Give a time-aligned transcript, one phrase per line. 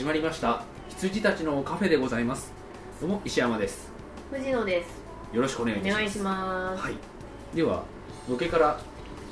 [0.00, 0.64] 始まりました。
[0.88, 2.54] 羊たちのカフェでございます。
[3.02, 3.92] どうも石山です。
[4.30, 4.88] 藤野です。
[5.36, 5.94] よろしくお願いいたします。
[5.94, 6.94] お願いします、はい。
[7.54, 7.84] では
[8.26, 8.80] ロケから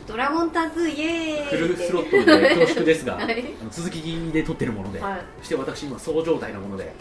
[0.07, 3.55] ドラゴンタズーイエーイフルスロットルで恐縮ですが、 はい。
[3.59, 5.25] あの続きで撮ってるもので、はい。
[5.39, 6.93] そして私今そう状態なもので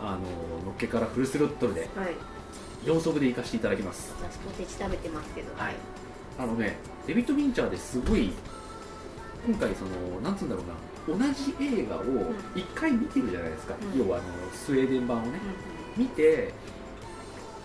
[0.00, 2.16] あののっけからフルスロットルではい。
[2.84, 4.12] 4速で行かせていただきます。
[4.20, 5.54] 私ポテチ食べてますけど。
[5.56, 5.74] はい。
[6.40, 8.32] あのねデビッド・ヴィンチャーですごい
[9.46, 10.74] 今回そのなんつうんだろうな
[11.06, 12.02] 同じ映画を
[12.54, 13.98] 一回見てるじゃないですか、うん。
[13.98, 15.38] 要はあのスウェーデン版をね、
[15.96, 16.52] 見て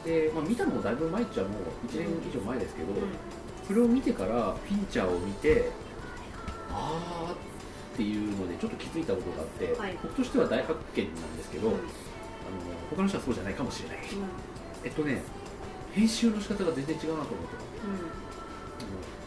[0.05, 2.97] で、まあ、見たのもだいぶ前っちゃもう1年以上前ですけど、うん。
[2.97, 3.03] うん
[3.67, 5.69] それを見てからフィンチャーを見て
[6.71, 7.35] あーっ
[7.97, 9.97] ていうのでちょっと気づいたことがあって、はい。
[10.01, 11.73] 僕としては大発見なんですけど、うん。
[11.73, 11.83] あの
[12.89, 14.05] 他の人はそうじゃないかもしれない、うん。
[14.85, 15.21] えっとね
[15.91, 17.57] 編集の仕方が全然違うなと思って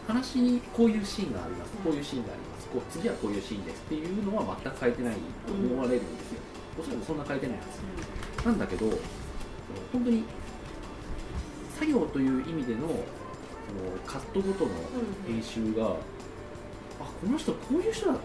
[0.09, 6.39] あの話にこういうシーンがあります、こういうシーンがありますこう次はこういうシーンですっていうのは全く変えてないと思われるんですよ、
[6.79, 7.63] おそらくそんな変えてないは
[8.41, 8.45] ず。
[8.47, 8.99] なんだけどその
[9.91, 10.23] 本当に
[11.77, 12.97] 作業という意味でのその
[14.05, 14.71] カットごとの
[15.27, 15.95] 編集が、
[16.99, 18.17] あこの人こういう人だっ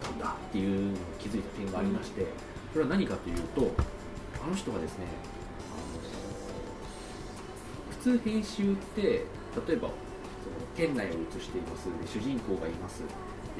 [0.00, 2.26] たんだっていうのを気づいた点がありまして、
[2.72, 3.72] それは何かというと
[4.44, 5.06] あの人はですね
[5.72, 6.00] あの
[7.90, 9.90] 普通編集って例えば
[10.76, 11.86] 店内を映しています。
[11.86, 13.02] で主人公がいます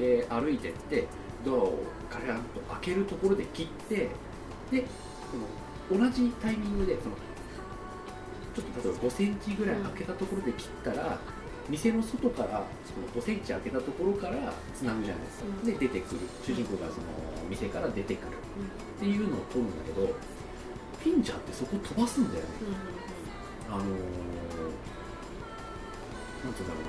[0.01, 1.07] で歩いてって
[1.45, 1.77] ドアを
[2.09, 4.09] ガランと開けるところで切って
[4.71, 4.85] で
[5.89, 7.15] その同じタイミングでその
[8.55, 11.17] ちょっと例えば5センチぐらい開けたところで切ったら、
[11.69, 15.65] 店の外からその5センチ開けたところからつなぐじゃないですか、うん。
[15.65, 16.19] で出てくる。
[16.43, 17.07] 主人公がその
[17.49, 18.33] 店から出てくる。
[18.97, 22.49] っていうのを撮るんだけどフィンチャーってそこ飛ばすんだよね。
[23.69, 23.87] あのー、
[26.43, 26.83] なんつうんだろう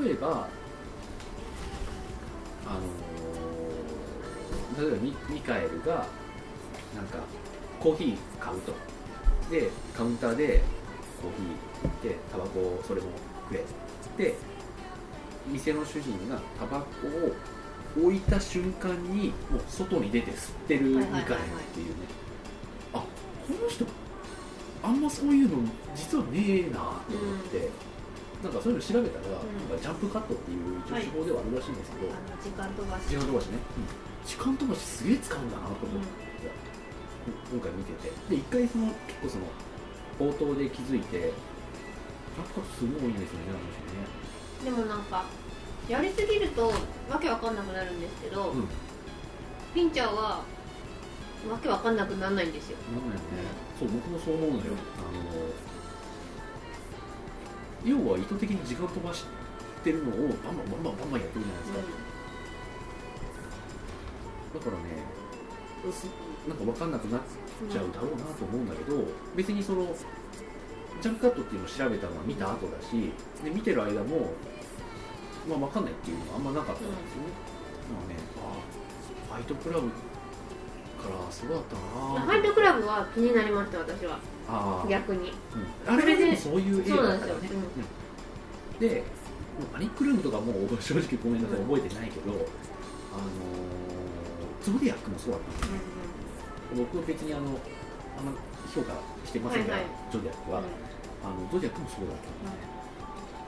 [0.00, 0.04] な。
[0.04, 0.48] 例えば
[2.68, 3.06] あのー
[4.78, 6.06] 例えばミミカエルが
[6.94, 7.18] なんか
[7.80, 8.74] コーヒー買うと。
[9.50, 10.62] でカウンターで
[11.22, 11.30] コー
[12.02, 13.08] ヒーでタバコをそれも
[13.48, 13.64] くれ
[14.18, 14.34] で
[15.46, 17.06] 店の主人がタバコ
[18.02, 21.24] を置いた瞬間にもう外に出て吸ってるミカエルっ
[21.72, 21.94] ていうね、
[22.92, 23.06] あこ
[23.62, 23.86] の人
[24.82, 25.62] あんまそういうの
[25.94, 27.70] 実はねえなと思って、
[28.46, 29.74] なんかそういうの調べたら、んなん。
[29.74, 33.10] かジャンプカットっていう一応手法ではあるらしいんですけど、あの時間飛ばし。
[33.10, 33.58] 時間飛ばしね、
[34.22, 36.46] 時間飛ばしすげえ使うんだなと思って、
[37.50, 38.14] 今回見てて。
[38.30, 44.06] で一回その結構その冒頭で気づいてジャンプカットすごい多いんですよねあの人ね。
[44.62, 45.26] でもなんか
[45.90, 46.70] やりすぎると
[47.10, 48.68] わけわかんなくなるんですけど、うん。
[49.74, 50.42] ピンチャーは
[51.50, 52.84] わけわかんなくならないんですよね。
[53.78, 54.62] そう僕もそう思うのよ、
[54.98, 55.75] あの
[57.86, 59.24] 要は意図的に時間飛ばし
[59.84, 61.78] てるのをバンバンバンバンバンバンやってるじゃないですか、
[64.58, 65.06] だからね
[65.92, 66.10] す
[66.48, 67.20] なんか分かんなくなっ
[67.70, 69.04] ちゃうだろうなと思うんだけど、
[69.36, 69.94] 別にその
[71.00, 73.12] ジャンプカットっていうのを調べたのは見た後だし
[73.44, 74.32] で見てる間も、
[75.48, 77.30] まあ、分かんないっていうのはあんまなかったんですよね、
[77.94, 79.94] まあねあファイトクラブか
[81.08, 84.18] らそうだったなファイトクラブは気になりました私は
[84.88, 85.32] 逆に。
[85.86, 85.94] うん。
[85.94, 87.40] あれはでもそういう映画だからね。
[88.78, 89.02] ですよ。
[89.60, 89.66] うん。
[89.72, 92.46] パニックルームとかもう 正直ごめんなさい覚えてないけど、あのー
[94.66, 95.86] ゾディアックもそうだったんです
[96.74, 97.54] 僕は別にあの
[98.18, 98.34] あんま
[98.74, 99.90] 評価してませんが、はいはい。
[100.10, 102.50] ゾディアックは、あのゾディアックもそうだったん。
[102.50, 102.58] です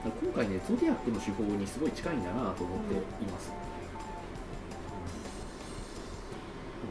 [0.07, 3.51] ね、今回ねゾディアックの手法にすごい近いんだなと思っています、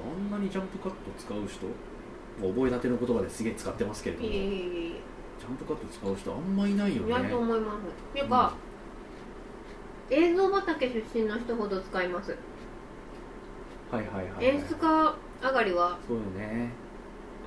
[0.04, 0.36] うん。
[0.36, 1.74] あんなにジャンプカット使う人まあ
[2.40, 4.28] 覚えたての言葉ですげえ使ってますけれども。
[4.28, 4.88] いえいえいえ。
[4.90, 4.92] い
[5.38, 7.14] ジャンプカット使う人あんまいないよね。
[7.16, 7.76] えいやと思います。
[7.76, 7.80] っ
[8.12, 8.54] ていうか、
[10.10, 12.36] 映像畑出身の人ほど使います、
[13.90, 16.70] はいはいはい、はい、演出家上がりはそうよね。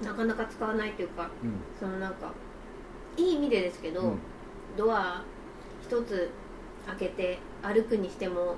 [0.03, 1.53] なかなか使わないっていうかうん。
[1.79, 2.31] そのなんか
[3.17, 4.19] いい意味でですけど、うん。
[4.77, 5.23] ドア
[5.83, 6.29] 一つ
[6.87, 8.55] 開けて歩くにしても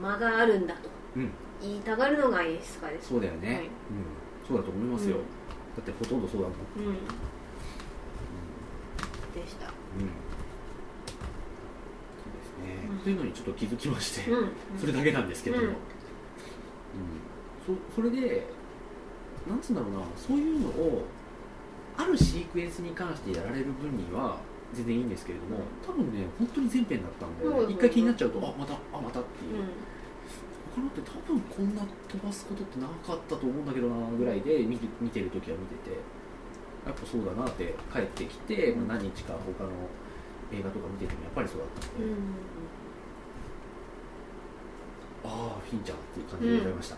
[0.00, 1.30] 間があるんだとうん。
[1.60, 3.08] 言いたがるのが演出家です。
[3.08, 3.56] そうだよね、はい。
[3.56, 3.70] うん
[4.46, 5.22] そうだと思いますよ、うん。
[5.22, 5.26] だ
[5.80, 6.60] ってほとんどそうだもん、う
[6.92, 6.94] ん。
[9.34, 9.66] でした。
[9.66, 9.70] うん。
[9.70, 9.74] そ
[12.28, 12.98] うですね、うん。
[12.98, 14.48] というのにちょっと気づきまして、うん。
[14.78, 15.72] それだけなんですけども、ううん。
[15.72, 15.76] ん
[17.66, 18.46] そそれで
[19.48, 20.00] なんつうんだろうな。
[20.16, 21.04] そういうのを
[21.96, 24.38] あるシークエンスに関してやられる分には
[24.72, 25.60] 全然いいんですけれども。
[25.86, 29.52] 多分ね本当に全編だったんで、ね一回気になっちゃうとあまたあまたっていう、
[30.76, 35.90] うん他のって多分こんな飛ばすことってなかったと思うんだけどなぐらいで見て見てる時は見てて
[36.84, 39.70] やっぱそうだなって帰ってきて、まあ、何日か他の
[40.52, 42.14] 映画とか見ててもやっぱりそうだったんで、うん
[45.26, 46.96] あフィンチャーっていう感じでございました、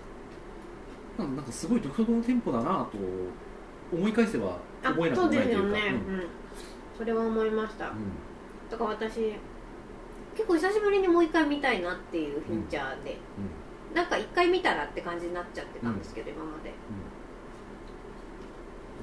[1.19, 2.99] なんかなんかすごい独特のテンポだなと
[3.93, 5.77] 思い返せばあ思えなくそうもないというか。
[5.77, 6.27] ですよね、うん。
[6.99, 7.95] それは思いました、うん。
[8.69, 9.33] だから私
[10.35, 13.17] 結構久しぶりにもう一回見たいなっていうフィンチャーで、
[13.97, 16.71] なんか一回見たらって感じになっちゃってたんですけど、今まで。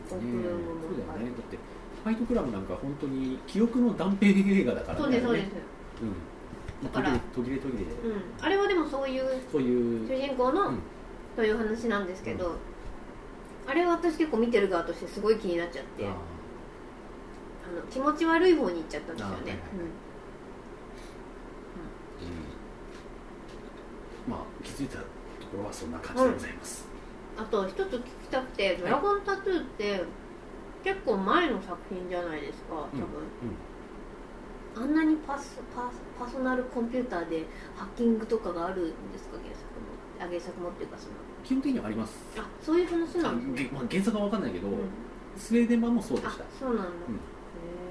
[0.08, 1.32] コンクルーそうだよね。
[1.32, 1.58] だって
[2.04, 5.04] ファイトクラブなんか本当に記憶の断片映画だからね。
[5.04, 5.48] そうですそうです、
[6.04, 10.80] うん、だから途切れ途切れで、うん、あれはでもそういうそういう主人公の、うん。
[11.36, 12.56] という話なんですけど、
[13.66, 16.12] あれは私結構見てる側としてすごい気になっちゃってああ
[17.76, 19.60] の気持ち悪い方に行っちゃったんですよね、あはいはいー
[22.22, 22.34] うん
[24.28, 25.04] まあ気づいたと
[25.52, 26.88] ころはそんな感じでございます、
[27.38, 27.44] うん。
[27.44, 30.04] あと一つ聞きたくて「ドラゴンタトゥー」って
[30.84, 33.04] 結構前の作品じゃないですか多分、
[34.76, 39.94] あんなにパスパスパーソナルコンピューターでハッキングとかがあるんですか原作も。
[40.20, 41.14] あ原作もっていうかその。
[41.44, 42.18] 基本的にはあります。
[42.38, 44.76] あそういう話あなんですね、げまあ、原作は分かんないけど、うん。
[45.38, 46.44] スウェーデン版もそうであした。
[46.60, 46.92] そうなんだ、ん。
[46.92, 46.92] へ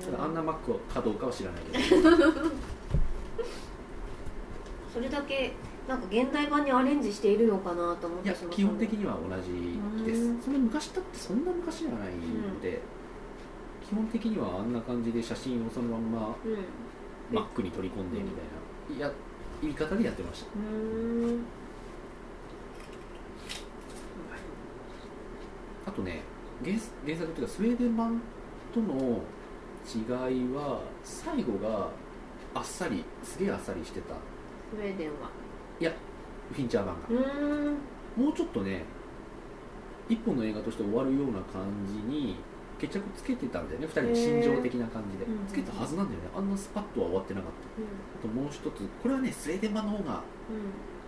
[0.01, 0.11] ー。
[0.11, 2.11] ただアンナ・マックかどうかは知らないけど。
[4.93, 5.55] それだけ
[5.89, 9.79] なんか現代版にアレンジしているのかなと思ってしまった基本的には同じ
[10.11, 10.23] です。
[10.23, 10.41] うん。
[10.41, 12.81] その昔だってそんな昔じゃないので、
[13.89, 16.57] 基本的にはあんな感じで写真をそのまんまうん。
[17.35, 19.11] マックに取り込んでみたいな、いや
[19.63, 20.49] 言い方でやってました。
[25.87, 26.23] あとね
[26.63, 26.77] 原
[27.07, 28.21] 原作っていうかスウェーデン版
[28.75, 29.23] との
[29.87, 30.01] 違
[30.45, 31.89] いは最後が
[32.55, 34.15] あっさりすげえあっさりしてた。
[34.15, 35.31] スウェーデンは
[35.91, 38.25] フィンチャー版がうーん。
[38.25, 38.85] もうちょっとね
[40.09, 42.37] 一本の映画として終わるような感じに
[42.79, 43.87] 決着つけてたんだよね。
[43.87, 45.47] 2人の心情的な感じで、うん。
[45.47, 46.29] つけたはずなんだよね。
[46.35, 47.57] あんなスパッとは終わってなかった。
[48.19, 50.23] あともう一つこれはねスウェーデン版の方が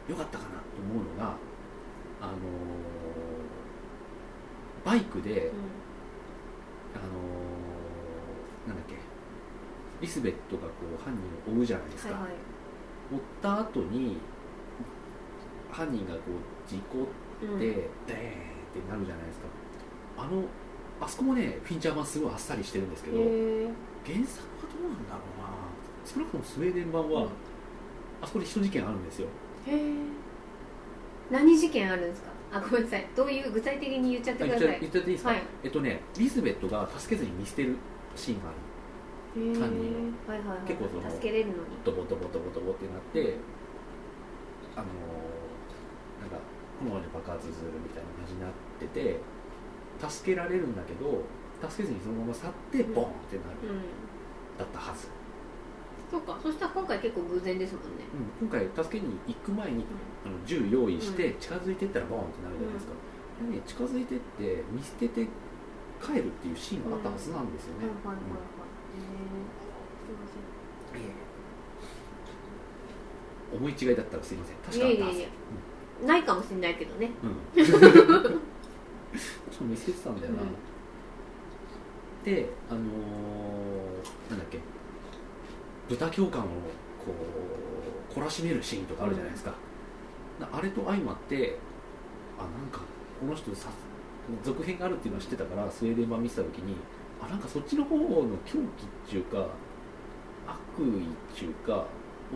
[0.09, 1.37] 良かったかなと思うのが
[2.21, 2.35] あのー
[4.85, 5.51] バイクで、
[6.95, 8.97] あのーなんだっけ
[10.01, 10.69] リスベットがこ
[10.99, 11.15] う犯
[11.47, 12.33] 人を追うじゃないですか、はいはい。
[13.15, 14.19] 追った後に
[15.75, 16.99] 犯人がこう事故
[17.43, 17.57] うん。
[17.57, 19.47] って、でーんってなるじゃないですか。
[20.17, 20.45] あの
[21.01, 25.51] あそこもねフィンチャー版すごいあっさりしてるんですけど原作はどうなんだろうな。
[26.07, 27.29] 少なくともスウェーデン版は、うん。
[28.23, 29.29] あそこで一事件あるんですよ。
[29.67, 29.95] へー。
[31.31, 32.31] 何事件あるんですか？
[32.53, 33.07] あごめんなさい。
[33.17, 34.69] どういう具体的に言っちゃってあください。
[34.81, 35.43] 言っちゃ言っていいですか、はい。
[35.65, 37.77] えっとねリスベットが助けずに見捨てる
[38.15, 38.59] シーンがある。
[39.35, 41.59] 犯人はいはいはい結構その助けれるのに。
[41.85, 43.37] ドボドボドボドボってなって
[44.77, 44.87] あの
[46.25, 46.41] なんか
[46.81, 49.21] 炎で爆発するみたいな感じになってて
[50.01, 51.21] 助けられるんだけど
[51.61, 53.85] 助けずにそのまま去ってボーンってなる、うん。
[54.59, 55.09] だったはず、
[56.11, 56.39] そうか。
[56.43, 58.05] そしたら今回結構偶然ですもんね。
[58.41, 59.85] うん、今回助けに行く前に
[60.27, 62.93] あの銃用意して近づいてったらボーンってなるじゃないですか、
[63.51, 65.29] でね、近づいてって見捨てて
[66.03, 68.43] 帰るっていうシーンがあったはずなんですよね、はいはいはいはい。
[68.95, 71.15] へーすいません。
[73.55, 74.57] 思い違いだったらすいません。
[74.59, 75.19] 確かあったはず。
[75.19, 75.74] いやいやいや
[76.05, 77.11] ないかもしれないけどね。
[77.57, 77.65] うん。
[77.65, 77.85] 確か
[79.61, 80.49] 見捨ててたんだよな、うん。
[82.25, 84.59] であのーなんだっけ。
[85.89, 87.15] 豚教官をこ
[88.11, 89.53] う懲らしめるシーンとかあるじゃないですか、
[90.41, 91.59] なあれと相まって
[92.39, 92.81] あなんか
[93.21, 93.69] この人さ
[94.43, 96.77] 続編があるっていうのは知ってたからスウェーデン版見てた時に
[97.23, 98.05] あなんかそっちの方の
[98.47, 99.47] 狂気っていうか
[100.47, 101.85] 悪意っていうか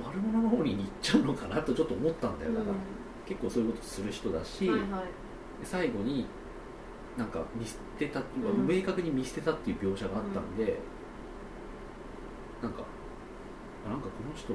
[0.05, 2.53] 悪者の方に行っちゃうのかなとちょっと思ったんだよ。
[2.53, 2.75] だから、
[3.29, 4.89] 結構そういうことする人だし、はいはい。
[4.89, 5.07] で
[5.65, 6.27] 最後に
[7.19, 8.23] なんか見捨てたう
[8.63, 8.67] ん。
[8.67, 10.79] 明確に見捨てたっていう描写があったんで、
[12.63, 12.83] なんか
[13.87, 14.55] あなんかこの人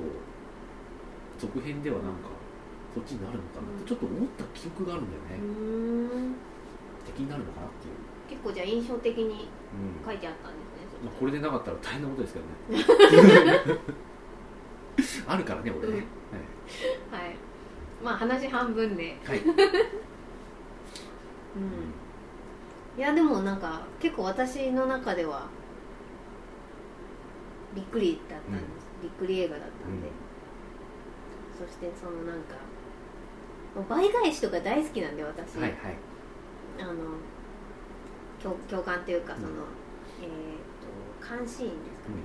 [1.38, 2.30] 続編ではなんか
[2.96, 6.36] そっちになるのかなってちょっと思った記憶があるんだようね、ーん。
[7.06, 7.94] 敵になるのかなっていう、
[8.30, 10.06] 結構じゃあ印象的にうん。
[10.06, 13.80] 書いてあったんですねまあ、これでなかったら大変なことですけどね。
[15.27, 15.94] あるからね俺ね、
[17.12, 17.18] うん。
[17.20, 17.36] はい
[18.03, 19.17] まあ話半分で。
[19.25, 19.48] はい、は い
[21.55, 21.93] うん。
[22.98, 25.48] いやでもなんか結構私の中では
[27.74, 28.63] びっくりだったんです、
[29.01, 30.07] びっくり映画だったんで、
[31.57, 32.55] そしてそのなんか
[33.89, 35.98] 倍返しとか大好きなんで私、はいはい。
[36.79, 36.93] あの
[38.41, 39.53] 共共感というかその、うん。
[40.22, 42.15] えっ、と監視員ですかね、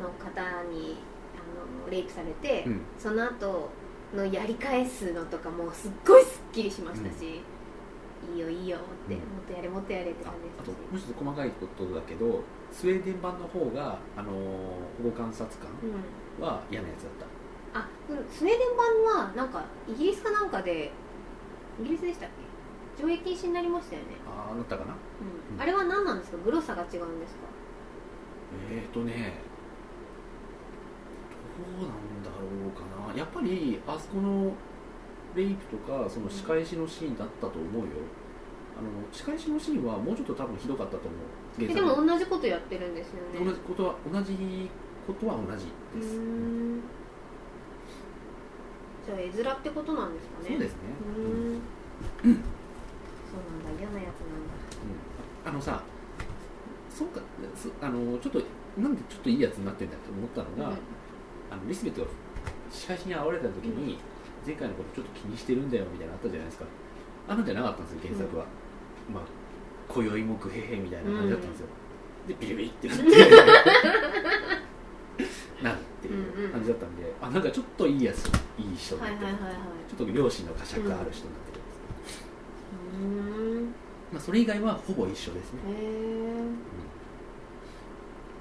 [0.00, 0.98] の方に
[1.36, 2.80] あのレイプされて、うん。
[2.98, 3.70] その後
[4.14, 7.40] のやり返すのとかもすっごいすっきりしましたし、
[8.32, 9.20] いいよいいよって、うん。
[9.20, 15.70] もっとやれもっとやれってあ感じあとでもう一つ細かいことだけどスウェーデン版の方があの保護観察官
[16.38, 16.44] うん。
[16.44, 17.12] は嫌なやつだっ
[17.74, 17.80] た。
[17.80, 17.88] あ
[18.30, 20.92] スウェーデン版はなんかイギリスかなんかで
[21.80, 22.28] イギリスでしたっ
[22.96, 23.02] け？
[23.02, 24.94] 上映禁止になりましたよね、ああなったかな？
[25.54, 25.60] うん。
[25.60, 26.36] あれは何なんですか？
[26.44, 27.40] グロさが違うんですか？
[28.70, 29.40] えーとね
[31.56, 31.94] どうなんだ
[32.42, 32.82] ろうか
[33.12, 33.18] な。
[33.18, 34.52] やっぱりあそこの
[35.34, 37.88] レイプとかその仕返しのシーンだったと思うよ。
[38.76, 41.74] あの仕返しのシーンはもうちょっと多分ひどかったと思う。
[41.74, 43.44] でも同じことやってるんですよね。
[43.44, 44.70] 同じことは同じ
[45.06, 46.14] ことは同じうです、
[49.04, 50.48] じゃあ絵面ってことなんですかね。
[50.48, 50.78] そうですね、
[51.20, 51.54] ん。
[51.54, 51.60] ん。
[52.22, 53.80] そうなんだ。
[53.80, 54.54] 嫌なやつなんだ。
[55.44, 55.82] あのさ
[56.88, 57.20] そうか
[57.54, 58.42] そあのちょっと
[58.80, 60.76] なんでちょっといいやつになってんだって思ったのが、
[61.50, 62.06] あのリスベットが
[62.72, 63.98] 仕返しに遭われた時に、
[64.44, 66.64] 前回のことちょっと気にしてるんだよみたいなのあったじゃないですか。
[67.28, 68.44] あんなんじゃなかったんですよ原作は、
[69.12, 69.22] まあ
[69.88, 71.66] 今宵もグヘヘみたいな感じだったんですよ、
[72.26, 73.04] でビリビリってなって
[75.62, 78.30] なるっていう感じだったんで、あなんかちょっといいやつい
[78.62, 79.60] い人になってる、はいはいはいはい。
[79.88, 81.70] ちょっと両親の呵責ある人になってるんで
[82.10, 82.22] す、
[82.98, 83.04] うー
[83.60, 83.66] ん。
[84.12, 86.42] まあ、それ以外はほぼ一緒ですね、へえ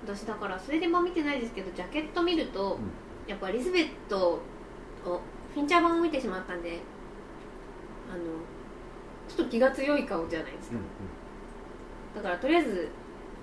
[0.04, 2.80] 私だからスウェーデン版見てないですけどジャケット見ると、うん
[3.28, 4.42] やっぱリズベット
[5.06, 5.22] を
[5.54, 6.80] フィンチャー版を見てしまったんで
[8.12, 8.24] あの
[9.28, 10.88] ちょっと気が強い顔じゃないですか、うんうん
[12.14, 12.90] だからとりあえず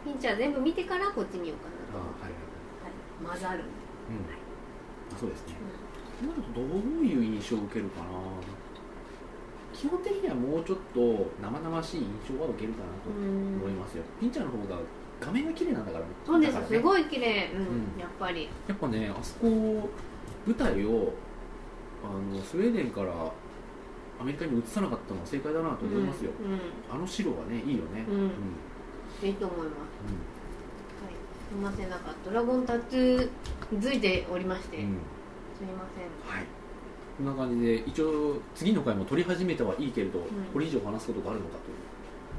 [0.04, 5.16] フィンチャー全部見てからこっち見ようかなあはいはいはい、混ざる、うん。
[5.16, 5.54] あそうですね、
[6.20, 8.08] なるとどういう印象を受けるかな。
[9.72, 11.00] 基本的にはもうちょっと
[11.40, 14.76] 生々しい印象は受けるかなとうん思いますよ、ピンチャーの方が
[15.20, 16.66] 画面が綺麗なんだからそうです、ね。
[16.68, 17.50] すごい綺麗。
[17.54, 17.62] うん、う
[17.96, 18.00] ん。
[18.00, 18.48] やっぱり。
[18.66, 19.88] やっぱねあそこ
[20.46, 21.12] 舞台を
[22.04, 23.12] あのスウェーデンから
[24.20, 28.04] アメリカに移さなかったのは正解だなと思いますよ、うんあの城はねいいよね。
[28.08, 28.22] うん、うん。
[28.22, 28.30] うん
[29.22, 29.68] いいと思います。
[29.68, 31.14] はい。
[31.48, 33.28] すみませんなんかドラゴンタトゥー
[33.72, 34.84] についておりまして、うん。
[34.84, 34.98] うん
[35.58, 36.34] すみません。
[36.36, 36.46] はい。
[37.16, 40.22] こんな感じで一応次の回も撮り始めてはいいけれど、ん。
[40.52, 41.87] これ以上話すことがあるのかという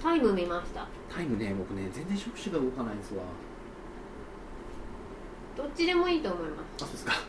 [0.02, 0.88] タイム見ました。
[1.14, 3.24] タイムね僕ね全然触手が動かないんですわ。
[5.58, 7.14] どっちでもいいと思いまあそうですか。
[7.14, 7.20] す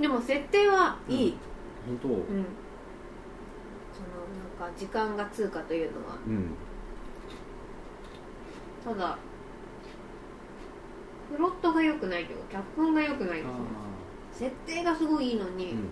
[0.00, 1.36] でも設定はいい、
[1.86, 2.08] 本当。
[2.08, 2.24] うん。
[2.24, 2.36] その
[4.64, 6.16] なんか時間が通過というのは。
[6.26, 6.54] うん。
[8.84, 9.18] ただ
[11.30, 13.56] プロットが良くないというか脚本が良くないですねあ
[14.32, 15.88] 設定がすごいいいのーに、うん。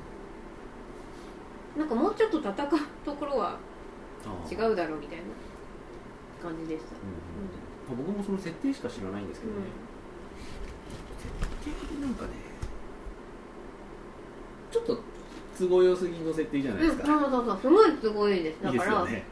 [1.79, 2.57] なんかもうちょっと戦う
[3.05, 3.59] ところは
[4.51, 5.25] 違うだろうみたいな
[6.41, 8.07] 感じでした、うんうん。
[8.07, 9.59] 僕もその設定しか知らないんですけどね、
[11.63, 12.31] 設定なんかね
[14.71, 14.99] ちょっと
[15.59, 17.59] 都合良すぎの設定じゃないうん、ですか、そうそうそう。
[17.61, 18.63] すごいすごいです。
[18.63, 19.25] だいいからですよね。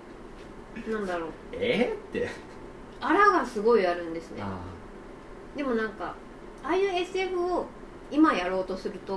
[0.93, 1.31] なんだろう。
[1.53, 1.93] え？
[1.93, 2.29] ー、って。
[3.01, 4.43] あらがすごいあるんですね。
[4.43, 4.59] あ
[5.57, 6.15] でもなんか
[6.63, 7.67] ああいう SF を
[8.11, 9.15] 今やろうとすると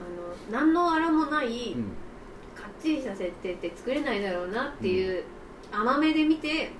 [0.00, 1.84] あの何のあらもないーうん。
[2.54, 5.22] かっちりした設定って作れないだろうなっていう
[5.72, 6.70] 甘めで見て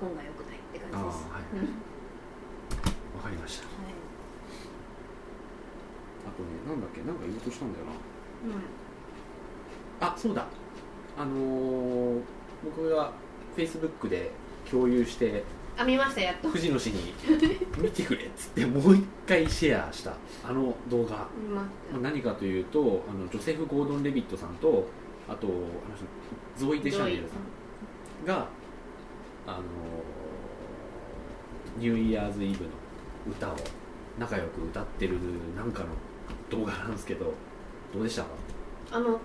[0.00, 1.28] 本が良くないって感じです。
[1.30, 3.22] はい。
[3.22, 3.64] かりました。
[3.66, 3.74] はい。
[6.28, 7.02] あとねなんだっけ？
[7.02, 7.84] なんか言おうとしたんだよ
[8.44, 8.50] うん。
[8.52, 8.56] な
[10.00, 10.46] あそうだ。
[11.18, 12.20] あのー、
[12.64, 13.12] 僕が
[13.56, 14.30] フェイスブックで
[14.70, 15.42] 共有して
[15.76, 16.48] あ見ましたやっと。
[16.50, 17.12] 藤野氏に
[17.82, 21.26] 見てくれっつってもう一回シェアしたあの動画。
[21.36, 21.98] 見ました。
[21.98, 24.86] 何かというとあのジョセフ・ゴードン・レビットさんと
[25.28, 25.56] あとあの
[25.96, 26.04] 人
[26.58, 27.34] ゾイ・デ・シャネルさ
[28.24, 28.46] んが
[29.46, 29.62] あの
[31.78, 32.70] ニューイヤーズ・イブの
[33.30, 33.56] 歌を
[34.18, 35.16] 仲良く歌ってる
[35.56, 35.88] なんかの
[36.50, 37.32] 動画なんですけど
[37.94, 38.24] どうでした？
[38.90, 39.20] あの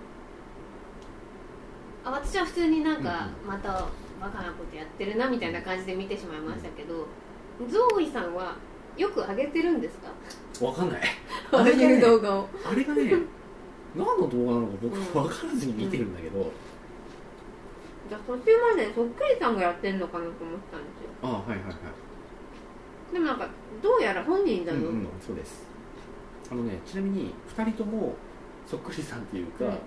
[2.06, 3.70] あ私は普通になんかうまた
[4.22, 7.08] バカなことやってるなみたいな感じで見てしまいましたけど、
[7.70, 8.56] ゾーイさんは
[8.98, 10.66] よく上げてるんですか？
[10.66, 11.02] わかんない。
[11.52, 12.48] 上げてる動画を。
[12.66, 13.12] あれがね
[13.96, 16.52] 何の動画なのか僕分からずに見てるんだけど、
[18.10, 21.10] じゃあ途中までそっくりさんがやってんのかなと思ったんですよ。
[21.24, 21.76] ああはいはいはい。
[23.14, 23.48] でもなんか
[23.82, 25.66] どうやら本人だぞと、うんうん、そうです。
[26.52, 28.16] あのねちなみに2人とも
[28.68, 29.78] そっくりさんっていうか、うん。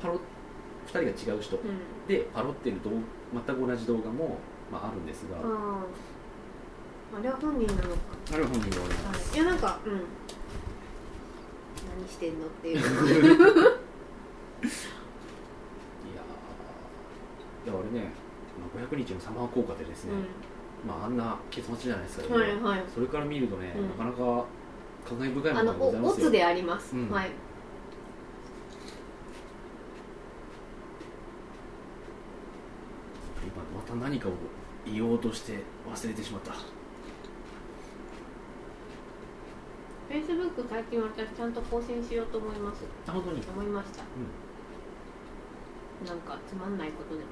[0.00, 1.56] パロ2人が違う人。
[1.56, 2.06] うん。
[2.06, 4.38] でパロってる動全く同じ動画も、
[4.70, 7.96] まあ、あるんですが、あああれは本人なのか。
[8.32, 9.18] あれは本人がおりまはい。
[9.18, 9.92] す、いやなんかうん。
[11.98, 12.78] 何してんのっていう
[17.66, 18.12] いやーいやあれね、
[18.56, 20.12] まあ、500日のサマー効果でですね、
[20.86, 22.56] まあ、あんな結末じゃないですか、うん、はい。
[22.56, 23.88] はいそれから見るとね、うん。
[23.88, 24.46] なかなか
[25.08, 26.26] 感慨深いもあののがございますよ。
[26.26, 27.10] おオツであります、うん。
[27.10, 27.30] はい。
[33.42, 34.32] 今また何かを
[34.84, 36.52] 言おうとして忘れてしまった。
[36.52, 42.84] フェェイスブック最近私ちゃんと更新しようと思います。
[43.06, 43.42] あ本当に？
[43.54, 44.02] 思いました、
[46.10, 47.26] なんかつまんないことでも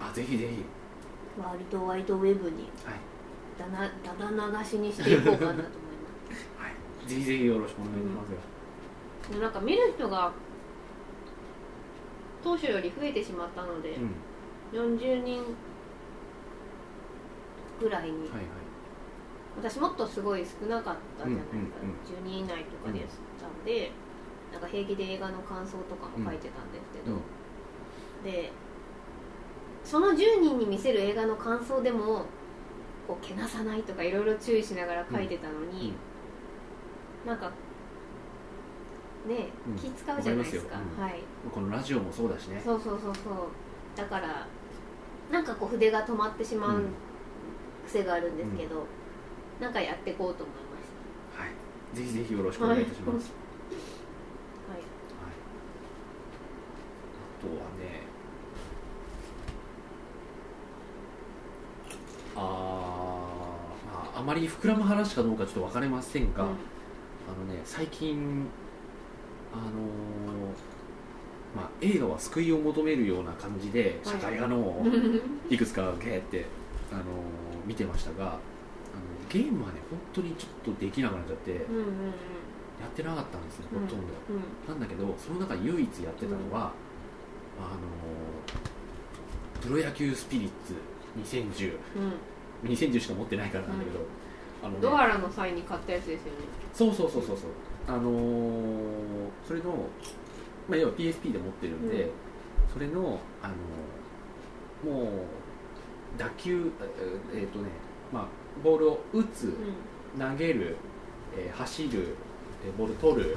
[0.00, 0.64] あぜひぜひ。
[1.40, 2.94] ワールドワイドウェブにはい。
[3.58, 3.88] だなだ
[4.50, 5.62] だ流しにしていこうかなと思いま
[6.34, 6.48] す。
[6.58, 7.08] はい。
[7.08, 8.38] ぜひぜひよろしくお願いしますよ、
[9.38, 10.32] でなんか見る人が
[12.42, 13.90] 当初より増えてしまったので、
[14.72, 14.90] うん。
[14.96, 15.42] 40人
[17.80, 18.40] ぐらいに、はいはい。
[19.58, 23.06] 私もっとすごい少なかったじゃないですか、うんうん10人以内とかでし
[23.38, 23.92] たんで、
[24.52, 27.18] なんか平気で映画の感想とかも書いてたんですけど、
[28.24, 28.52] で
[29.84, 32.24] その10人に見せる映画の感想でも
[33.06, 35.92] こうけなさないとかいろいろ注意しながら書いてたのに、
[37.26, 37.50] なんか
[39.26, 39.76] ねうん。
[39.76, 41.04] 気使うじゃないですか、わかりますよ。
[41.04, 41.22] はい。
[41.52, 42.60] このラジオもそうだしね。
[42.64, 43.34] そうそうそうそう。
[43.96, 44.46] だから
[45.30, 46.82] なんかこう筆が止まってしまう
[47.86, 48.86] 癖があるんですけど、
[49.60, 51.96] なんかやっていこうと思いましはい。
[51.96, 53.30] ぜひぜひよろしくお願いいたします、
[54.68, 54.82] はい
[57.42, 58.02] あとはね
[62.36, 66.48] あー、まあ、あまり膨らむ話かどうかちょっと分かれませんが、うん。
[66.48, 66.52] あ
[67.38, 68.46] のね最近
[69.52, 69.66] あのー
[71.54, 74.82] まあ、映画は救いを求めるような感じで社会派のを
[75.50, 76.46] いくつかゲーって、
[76.90, 77.04] あのー
[77.66, 78.38] 見てましたがあの
[79.28, 81.86] ゲームはね本当にちょっとできなくなっちゃってやうんうんうん。
[81.86, 81.92] っ
[82.96, 83.86] てなかったんですねほうん。
[83.86, 84.68] とんど、うん。
[84.68, 86.72] なんだけどその中唯一やってたのは、
[87.60, 90.74] あのープロ野球スピリッツ
[91.36, 92.12] 2010うん
[92.64, 93.98] 2010しか持ってないからなんだけど、
[94.62, 94.78] あのね。
[94.80, 96.38] ドアラの際に買ったやつですよね。
[96.72, 97.50] そうそうそうそうそう。
[97.88, 98.12] あのー
[99.46, 99.70] それの、
[100.68, 102.10] まあ、要は PSP で持ってるんで、うん。
[102.72, 105.06] それの、あのーもう
[106.18, 106.70] 打球
[107.34, 107.68] えーえーとね
[108.12, 108.26] まあ
[108.62, 109.54] ボールを打つう
[110.20, 110.76] 投げる、
[111.36, 112.14] えー走る、
[112.66, 113.36] えーボール取る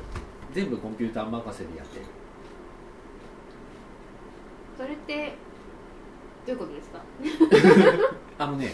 [0.53, 2.05] 全部コンピューター任せでやってる。
[4.77, 5.33] それって
[6.45, 7.01] どういうことですか？
[8.37, 8.73] あのね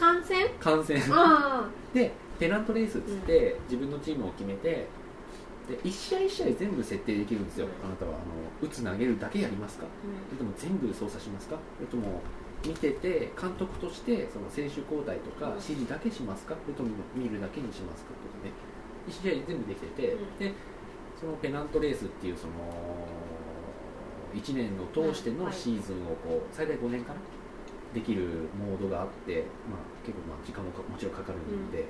[0.00, 0.48] 感染？
[0.58, 4.88] 観戦あでペナントレースっつって、自分のチームを決めて
[5.68, 7.86] で1試合1試合全部設定できるんですよ、うん。
[7.86, 9.84] あなたはあの打つ投げるだけやりますか？
[9.84, 9.88] あ、
[10.28, 11.56] それとも全部操作しますか？
[11.76, 12.22] それとも
[12.64, 15.52] 見てて監督としてその選手交代とかうん。
[15.54, 16.56] 指示だけしますか？
[16.64, 18.16] それとも見るだけにしますか？
[18.16, 18.56] とかね。
[19.06, 20.38] 1試合全部できてて、うん。
[20.38, 20.52] で
[21.20, 22.52] そのペナントレースっていうその
[24.32, 27.20] 1年を通してのシーズンをこう最大5年かな？
[27.94, 28.22] できる
[28.58, 31.84] モードがあって、まあ、結構まあ時間もかもちろんかかるんで、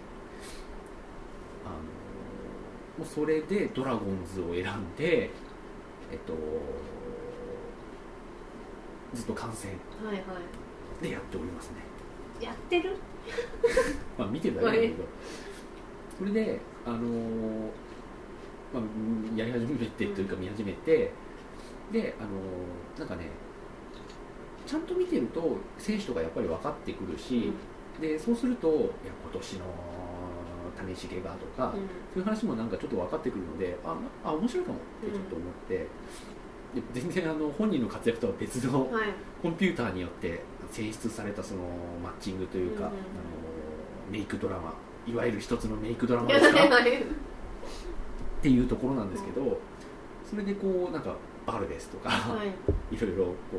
[1.64, 5.30] あのもうそれでドラゴンズを選んで
[6.10, 6.32] えっと
[9.14, 9.72] ずっと観戦
[10.04, 10.22] はいは
[11.02, 11.76] でやっておりますね。
[12.40, 12.96] いやってる？
[14.18, 15.04] まあ見てるだけだけど。
[16.18, 17.70] それであのー
[18.72, 21.10] まあうんやり始めてというか見始めて
[21.90, 23.28] であのーなんかね
[24.70, 27.50] ちゃんと見てると選手とかやっぱり分かってくるし、
[28.00, 28.78] でそうするといや
[29.24, 29.64] 今年の
[30.78, 31.72] 谷繁がとか、
[32.14, 35.88] そういう話もなんかちょっと分かってくるのでああ面白いかもってちょっと思って、で
[36.92, 38.88] 全然あの本人の活躍とは別の
[39.42, 41.62] コンピューターによって選出されたその
[42.00, 42.92] マッチングというか、あの
[44.08, 44.72] メイクドラマ
[45.04, 46.64] いわゆる一つのメイクドラマですか？
[46.64, 46.68] っ
[48.40, 49.58] ていうところなんですけど
[50.28, 51.16] それでこうなんか
[51.50, 52.48] バルデスとか、はい。
[52.94, 53.56] いろいろこう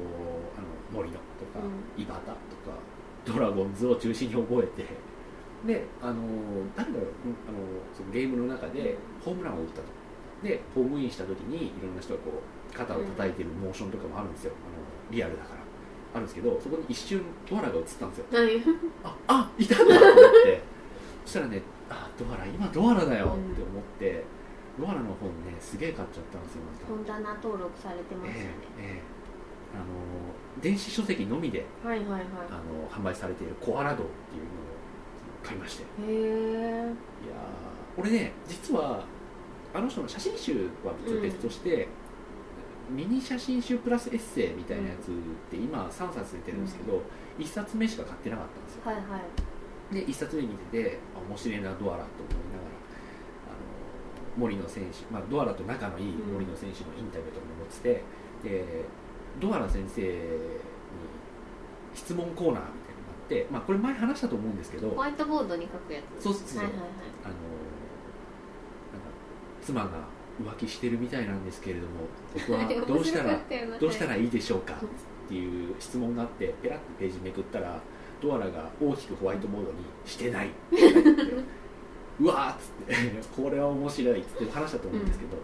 [0.58, 2.78] あの森野とか、う井端とか
[3.26, 4.86] ドラゴンズを中心に覚えて
[5.66, 6.24] であの
[6.76, 7.60] 誰だろううんあの
[7.94, 9.84] そのゲームの中でホームランを打ったと。
[10.44, 14.54] でホームインした時にいろんな人がこう肩を叩いてるモーションとかもあるんですよ。
[14.54, 15.62] あのリアルだから。
[16.14, 18.26] あるんですけどそこに一瞬ドアラが映ったんですよ。
[18.32, 18.62] はい。
[19.04, 20.62] ああいたんだと思って。
[21.26, 24.24] そしたらねあドアラ今ドアラだよって思って、
[24.80, 28.50] ドアラの本ねすげえ買っちゃったんですよ本棚登録されてますよね。
[28.80, 29.02] ええええ。
[29.74, 32.18] あの電子書籍のみではいはいは
[32.50, 34.52] あの販売されているコアラドっていうのを
[35.44, 35.84] 買いまして。
[36.02, 36.78] いいへえ。
[36.80, 36.92] やー
[37.98, 39.04] 俺ね実は
[39.74, 41.88] あの人の写真集は別として、
[42.90, 45.14] ミニ写真集プラスエッセイみたいなやつっ
[45.50, 47.02] て今3冊出てるんですけど、
[47.40, 48.82] 1冊目しか買ってなかったんですよ。
[48.86, 49.96] はいはい。
[49.96, 52.71] で1冊目見ててあ面白いなドアラと思いながら
[54.38, 58.02] 森野選手、まあ、ドアラと仲のいい森野選手のインタビューとかも載って
[58.44, 58.86] て、で
[59.40, 60.08] ドアラ先生に
[61.94, 66.24] 質問コーナーみたいなのがあって、まあ、これ前話したと思うんですけどホワイトボードに書くやつ。
[66.24, 66.90] そうそうそう、はいはいはい。
[67.26, 67.34] あの
[68.94, 69.08] なんか
[69.62, 69.90] 妻が
[70.42, 71.94] 浮気してるみたいなんですけれども
[72.34, 73.38] 僕はどうしたら
[73.80, 74.74] どうしたらいいでしょうか？
[74.74, 74.78] っ
[75.30, 77.80] ていう質問があってペラッとページめくったら
[78.22, 81.02] ドアラが大きくホワイトボードに「してない」って書いて
[82.22, 82.96] うわーっつって
[83.42, 85.38] これは面白いっつって話したと思うんですけど、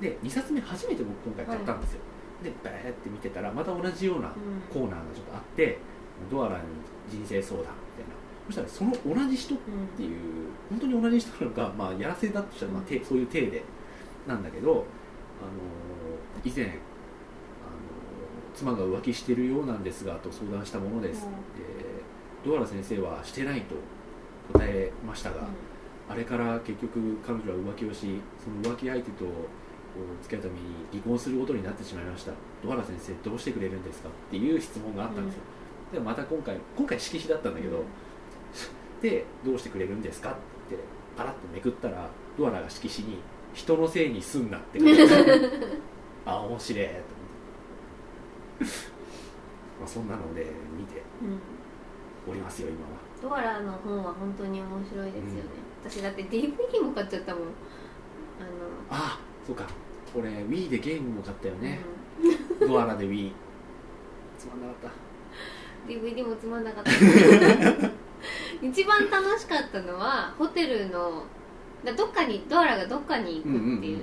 [0.00, 2.00] で2冊目初めて僕今回買ったんですよ、
[2.42, 4.32] でバーって見てたらまた同じような
[4.72, 5.78] コーナーがちょっとあって、
[6.30, 6.64] ドアラに
[7.10, 8.22] 人生相談みたいな。
[8.46, 9.58] そしたらその同じ人っ
[9.96, 10.18] ていう
[10.68, 13.62] 本当に同じ人なのか、まあ、やらせだとしたら、まあ、てそういう体で
[14.26, 16.76] なんだけど、あのー以前、あのー
[18.54, 21.30] 妻が浮気してるようなんですがと相談したものです、うん。
[21.32, 21.72] で
[22.44, 23.76] ドアラ先生はしてないと
[24.52, 25.46] 答えましたが、
[26.12, 29.24] あれから結局彼女は浮気をしその浮気相手と
[30.22, 32.32] 付き合うために離婚することになってしまいました。
[32.62, 35.40] ドアラ先生どうしてくれるんですかっていう質問があったんですよ、
[35.92, 37.82] でもまた今回今回色紙だったんだけど、
[39.00, 40.34] でどうしてくれるんですかっ
[40.70, 40.76] て
[41.16, 43.18] パラッとめくったらドアラが色紙に
[43.54, 45.08] 「人のせいにすんな」って書いて
[46.26, 48.92] あ 面白いと思って。
[49.80, 50.46] まあそんなので
[50.78, 51.02] 見て。
[51.22, 51.38] うん。
[52.30, 53.02] おりますよ今は。
[53.20, 55.42] ドアラの本は本当に面白いですよね、
[55.84, 57.44] 私だって DVD も買っちゃったもん。
[58.90, 59.66] ああそうか。
[60.14, 61.80] 俺 Wii でゲームも買ったよの、ね、
[62.60, 63.32] ドアラで Wii
[64.38, 64.88] つまんなかった。
[65.88, 66.90] うん、DVD もつまんなかった。
[68.62, 71.24] 一番楽しかったのはホテルの
[71.84, 74.02] だどっかにドアラがどっかに行くっていう,、うんうんうん。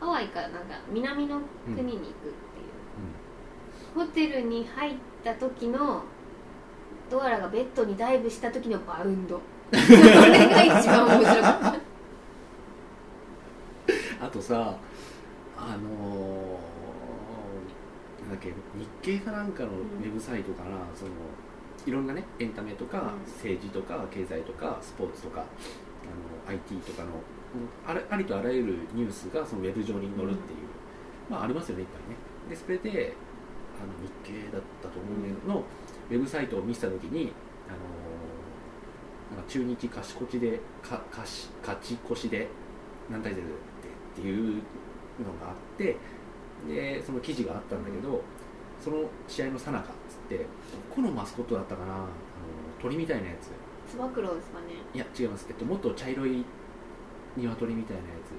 [0.00, 0.58] ハワイかなんか
[0.90, 2.12] 南の国に行くってい
[3.94, 6.02] う、ホテルに入った時の
[7.10, 9.82] ドアラがベッドにダイブした時のバウンドこれ
[10.48, 11.74] が一番面白かった。
[14.24, 14.76] あとさ
[15.56, 15.80] あのー
[18.28, 18.48] なんだっけ
[18.78, 21.10] 日経かなんかのウェブサイトかな、その
[21.86, 23.04] いろんなねエンタメとか、うん。
[23.32, 25.44] 政治とか経済とかスポーツとかあ
[26.50, 27.14] の IT とかのうん。
[27.88, 30.58] あれありとあらゆるニュースがそのウェブ上に載るっていう、
[31.30, 32.16] まあありますよねいっぱいね。
[32.50, 33.14] でそれで
[33.80, 35.62] あの日経だったと思うけどの、
[36.10, 37.32] ウェブサイトを見せた時に
[37.68, 37.80] あのー
[39.34, 42.48] なんか中日勝ち越しでか勝ち勝ち越しで
[43.10, 43.44] 何対0でっ
[44.14, 45.96] ていうのがあって
[46.68, 48.22] でその記事があったんだけど
[48.82, 50.44] その試合のさなかっつってど
[50.94, 52.06] このマスコットだったかなあの
[52.80, 53.50] 鳥みたいなやつ。
[53.90, 54.66] つば九郎ですかね。
[54.94, 56.44] いや違います、えっと、もっと茶色い
[57.36, 58.30] 鶏みたいなやつ、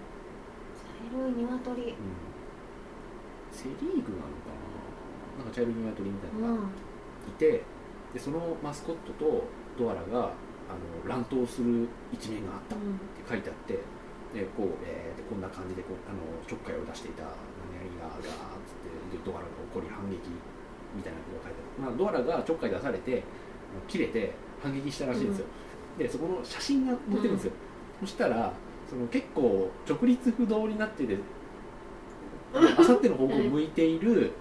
[0.84, 1.82] 茶色い鶏。
[1.82, 1.95] うん、
[3.52, 4.04] セ・リーグなのか
[5.38, 5.43] な？
[5.43, 6.67] なんか茶色い鶏みたいなのがうん。
[7.30, 7.63] いて
[8.13, 9.45] でそのマスコットと
[9.78, 10.32] ドアラが
[10.67, 12.86] あの乱闘する一面があったって
[13.27, 13.73] 書いてあって
[14.36, 20.30] でこう、えーでこんな感じでこうあのちょっかいを出していた何々がガーッつってでドアラが怒り反撃
[20.95, 23.23] みたいなことが書いてある、まあ、ドアラがちょっかい出されて
[23.88, 25.45] 切れて反撃したらしいんですよ、
[25.97, 27.51] でそこの写真が載ってるんですよ、
[28.01, 28.53] そしたら
[28.89, 31.17] その結構直立不動になってて
[32.53, 34.32] あさっての方向を向いている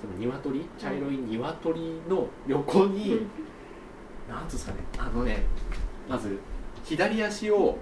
[0.00, 3.18] その鶏茶色い鶏の横に、なん
[4.28, 4.78] つうんですかね。
[4.98, 5.44] あのね
[6.08, 6.38] まず
[6.84, 7.78] 左足を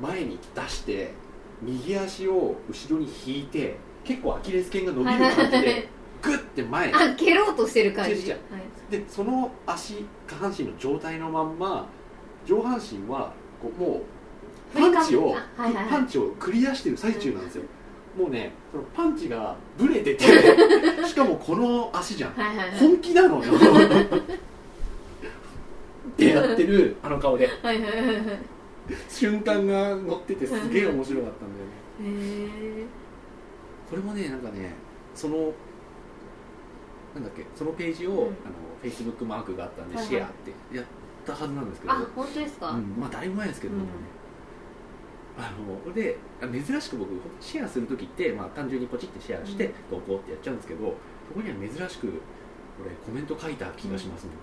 [0.00, 1.12] 前に出して
[1.62, 5.88] 右足を後ろに引いて結構アキレス腱が伸びる感じで
[6.22, 6.88] グッて前。
[6.88, 8.30] にあ蹴ろうとしてる感じ。
[8.30, 8.40] はい。
[8.90, 11.88] でその足下半身の状態のまんま
[12.46, 14.02] 上半身はこうもう
[14.74, 15.92] パンチを、あはいはいはい。
[15.92, 17.64] パンチを繰り出してる最中なんですよ、
[18.18, 20.24] もうねそのパンチがブレてて
[21.06, 22.34] しかもこの足じゃん。
[22.34, 22.78] はいはいはい。
[22.78, 23.52] 本気なのよ
[26.14, 27.46] ってやってるあの顔で。
[27.62, 28.16] はいはいはいはい。
[28.16, 28.38] へ
[29.08, 32.52] 瞬間が乗っててすげえ面白かったんだよね。
[32.80, 32.84] え
[33.90, 34.74] これもねなんかね
[35.14, 35.52] その
[37.14, 38.18] なんだっけそのページを、うん。
[38.18, 38.30] あの
[38.80, 40.12] フェイスブックマークがあったんで、はいはい。
[40.12, 40.30] シェアっ
[40.70, 40.84] てやっ
[41.24, 41.92] たはずなんですけど。
[41.92, 43.88] あ本当ですか、うん、まあだいぶ前ですけどもね、
[45.38, 45.52] あ
[45.86, 50.94] のであ珍しく僕シェアする時って、まあ、単純にポチってシェアして、どうこうってやっちゃうんですけど
[51.28, 52.20] そこには珍しく
[52.80, 54.34] 俺コメント書いた気がしますもん、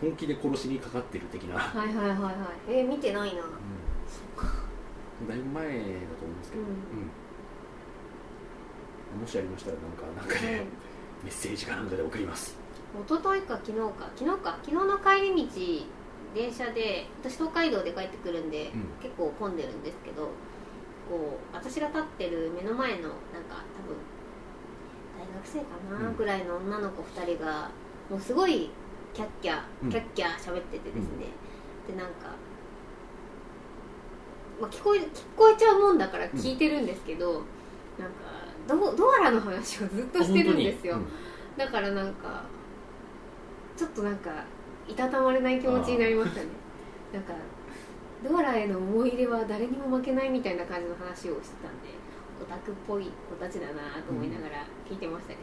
[0.00, 2.30] 本気で殺しにかかってる的な、はいはいはいは
[2.68, 2.72] い。
[2.72, 3.42] えー、見てないな。
[3.42, 3.46] う
[5.24, 5.28] ん。
[5.28, 6.68] だいぶ前だと思うんですけど、うん。
[9.14, 9.20] うん。
[9.20, 10.64] もしありましたらなんかなんかね、
[11.24, 12.56] メッセージかなんかで送ります。
[13.06, 14.10] 一昨日か昨日か。
[14.16, 14.58] 昨日か。
[14.62, 15.86] 昨日の帰り道
[16.34, 18.86] 電車で私東海道で帰ってくるんで、うん。
[19.02, 20.30] 結構混んでるんですけど
[21.08, 23.96] こう私が立ってる目の前のなんか多分
[25.18, 26.16] 大学生かな、うん。
[26.16, 27.70] ぐらいの女の子2人が
[28.10, 28.70] もうすごい
[29.18, 29.90] キャッキャうん。
[29.90, 31.26] キャッキャ喋っててですね、
[31.88, 32.30] でなんか、
[34.60, 37.32] まあ、聞こえ聞こえちゃうもんだから聞いてるんですけど、
[37.98, 38.28] なんか
[38.68, 41.08] ドドアラの話をずっとしてるんですよ、あ本
[41.56, 42.44] だからなんか
[43.76, 44.30] ちょっとなんか
[44.86, 46.46] いたたまれない気持ちになりましたね。
[47.12, 47.32] なんか
[48.22, 51.90] ドアラへの思い入れは誰にも負けないみたいな感じの話をしてたんで
[52.40, 55.40] オタクっぽい子たちだなと思いながら聞いてましたけど、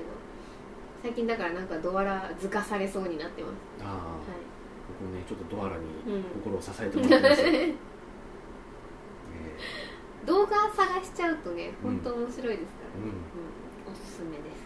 [1.01, 3.53] 最近だからなんかドアラづかされそうになってます。
[3.81, 3.99] ああ、は
[4.99, 5.84] 僕もねちょっとドアラに
[6.15, 6.23] うん。
[6.41, 7.41] 心を支えてもらってます。
[7.41, 7.75] よ、 い
[10.25, 13.12] 動画探しちゃうとね本当面白いですからね、
[13.86, 14.65] うん、おすすめです。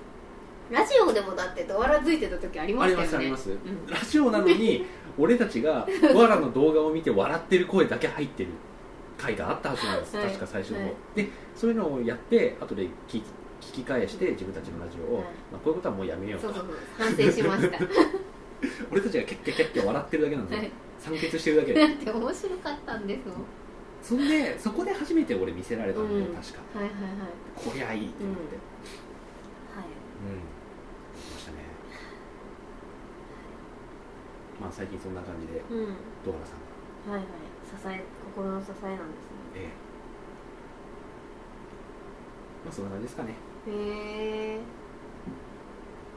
[0.69, 3.17] ラジオでもだってドアラついてた時ありましたよね。
[3.17, 4.85] ありますあります、うん、ラジオなのに
[5.17, 8.49] 俺たちがドアラの動画を見て笑ってる声だけ入ってる
[9.17, 13.21] 回があったはずなんです、はい、確か最初の、はい、でそういうのをやって後で聞
[13.61, 16.47] 聞き返して自分たちのラジオを、はい、まあ、こういうことはもうやめようと。
[16.47, 17.77] そうそうそう反省しました。
[18.91, 20.69] 俺たちがキャッキャキャッキャ笑ってるだけなんですよ、
[20.99, 23.37] 酸欠してるだけだって面白かったんですもん
[24.01, 30.59] そんでそこで初めて俺見せられたんだよ、うん、確かはいはいはいこりゃいいって思って、うん、はいうん
[34.59, 35.95] まあ、最近そんな感じで、うん、
[36.25, 36.59] ドーラさん
[37.07, 37.31] がはいはい
[37.63, 38.03] 支え
[38.35, 39.67] 心の支えなんですねええ
[42.65, 43.35] まあそんな感じですかね
[43.69, 44.59] へえ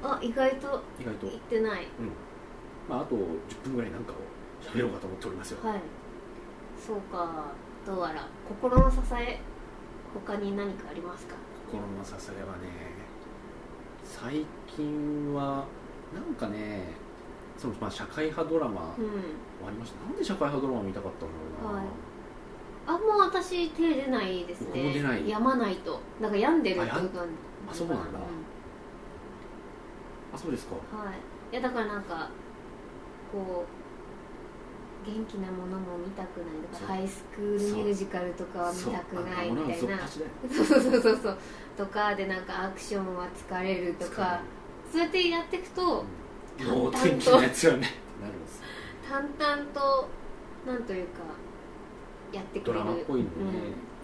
[0.03, 1.29] あ意外と意外と。
[1.29, 1.87] 言ってない。
[1.99, 2.11] うん。
[2.88, 3.21] まああと10
[3.65, 4.17] 分ぐらいなんかを
[4.61, 5.59] 喋ろうかと思っておりますよ。
[5.62, 5.81] はい。
[6.85, 7.53] そうか。
[7.85, 9.41] どうやら心の支え
[10.15, 11.35] 他に何かありますか？
[11.71, 12.69] 心の支えはね
[14.05, 15.65] 最近は
[16.15, 16.93] なんかね
[17.59, 18.81] そのまあ社会派ドラマも
[19.67, 21.35] ありました、うん、なんで社会派ドラマ見たかったんだ
[21.69, 21.87] ろうな、はい
[22.87, 24.92] あもう私手出ないですね。
[24.92, 25.29] 出ない。
[25.29, 26.01] やまないと。
[26.21, 27.09] なんか病んでるってことなん
[27.71, 28.14] あそうなんだ、うん、
[30.35, 30.75] あそうですか。
[30.75, 31.14] はい。
[31.53, 32.29] いやだからなんか
[33.31, 33.64] こ
[35.05, 39.99] う元気なものも見たくないとかハイスクールミュージカルとかは見たくないみたいな。
[40.07, 40.23] そ
[40.64, 40.64] う。
[40.64, 40.81] そう。
[40.81, 41.38] そうそう
[41.77, 44.40] とかでなんかアクションは疲れるとか。
[44.90, 46.05] そうやってやっていくと、
[46.66, 47.88] もう天気のやつよね。
[49.09, 50.09] 淡々と
[50.66, 51.21] なんというか
[52.33, 52.79] やってくれる。
[52.79, 53.53] ドラマっぽいのね、うん、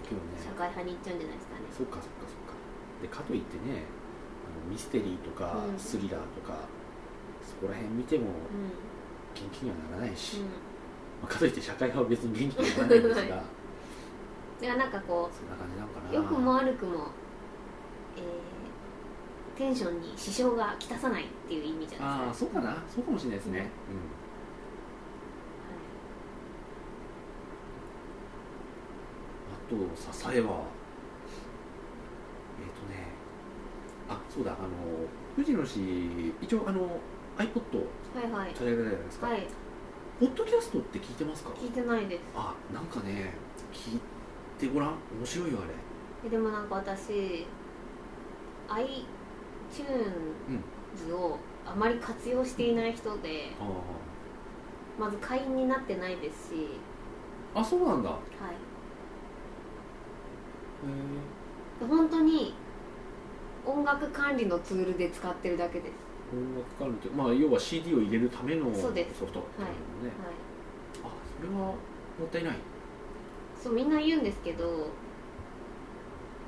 [0.04, 0.44] 今日ね。
[0.44, 1.66] 社会派にいっちゃうんじゃないですかね。
[1.72, 2.54] そっかそっかそっか。
[3.02, 3.86] でかといってね
[4.44, 6.68] あのミステリーとか、スリラーとか
[7.42, 8.26] そこら辺見ても
[9.34, 10.40] 元気にはならないし、
[11.22, 13.42] まあ、かといって社会派は別に元気にはならないんですが。
[14.60, 14.64] い。
[14.64, 16.12] やなんかこうそんな感じなのかな。
[16.12, 17.06] 良くも悪くも、
[18.16, 22.28] えー、テンションに支障がきたさないっていう意味じゃないですか。
[22.28, 22.82] ああそうかな。
[22.92, 24.17] そうかもしれないですね、うん
[29.68, 30.62] と支えはえっ、ー、とね
[34.08, 34.68] あそうだあの
[35.36, 36.98] 藤野氏一応あの
[37.36, 38.48] iPod はいはい。
[38.48, 39.46] 立ち上じゃないですか、はい、
[40.18, 41.50] ポッドキャストって聞いてますか？
[41.50, 42.22] 聞いてないです。
[42.34, 43.34] あなんかね
[43.72, 44.00] 聞い
[44.58, 44.94] てごらん？
[45.18, 45.70] 面白いよあれ。
[46.26, 47.46] えでもなんか私
[48.68, 49.04] iTunes
[51.14, 53.52] をあまり活用していない人で、
[54.98, 56.68] うん、まず会員になってないですし。
[57.54, 58.10] あそうなんだ。
[58.10, 58.18] はい
[61.80, 62.54] 本当に
[63.66, 65.88] 音楽管理のツールで使ってるだけで。
[65.88, 65.92] す
[66.32, 69.44] 音楽管理ってまあ要は CD を入れるためのソフトっていうのね、はい、はい、
[71.04, 71.08] あ
[71.40, 71.74] それはも
[72.24, 72.56] ったいない。
[73.60, 74.88] そうみんな言うんですけど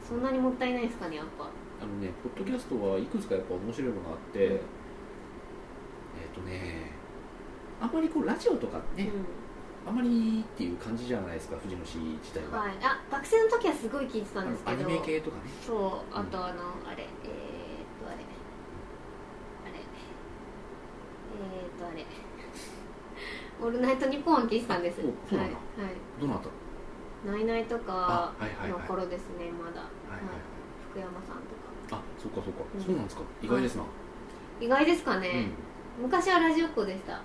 [0.06, 1.44] そんなにもったいないですかねやっぱ。
[1.82, 4.60] あのねポッドキャストはいくつかやっぱ面白いのがあって、うん、えっ、
[6.34, 6.92] とね
[7.80, 9.49] あんまりこうラジオとかね、うん
[9.86, 14.84] あまりっていう感じじゃないですか藤野氏自体は、はい、あ学生の時はすごい聞いてたんですけど。
[14.84, 15.42] アニメ系とかね。
[15.66, 17.08] そうあとあの、うん、あれえー、っ
[17.98, 18.16] とあれ。
[18.16, 19.80] あれ。
[21.40, 22.04] えー、っとあれ
[23.60, 25.00] 「オールナイトニッポン」は聞いてたんです。
[25.00, 26.48] そうなんだ、はい、どなた？
[27.24, 28.32] ナイナイとか
[28.68, 30.20] の頃ですね、まだ、はいはい、
[30.90, 31.98] 福山さんとか。
[31.98, 33.22] あそっかそっか、うん、そうなんですか。
[33.42, 33.84] 意外ですな、
[34.60, 35.48] 意外ですかね、
[35.98, 37.20] うん、昔はラジオっ子でした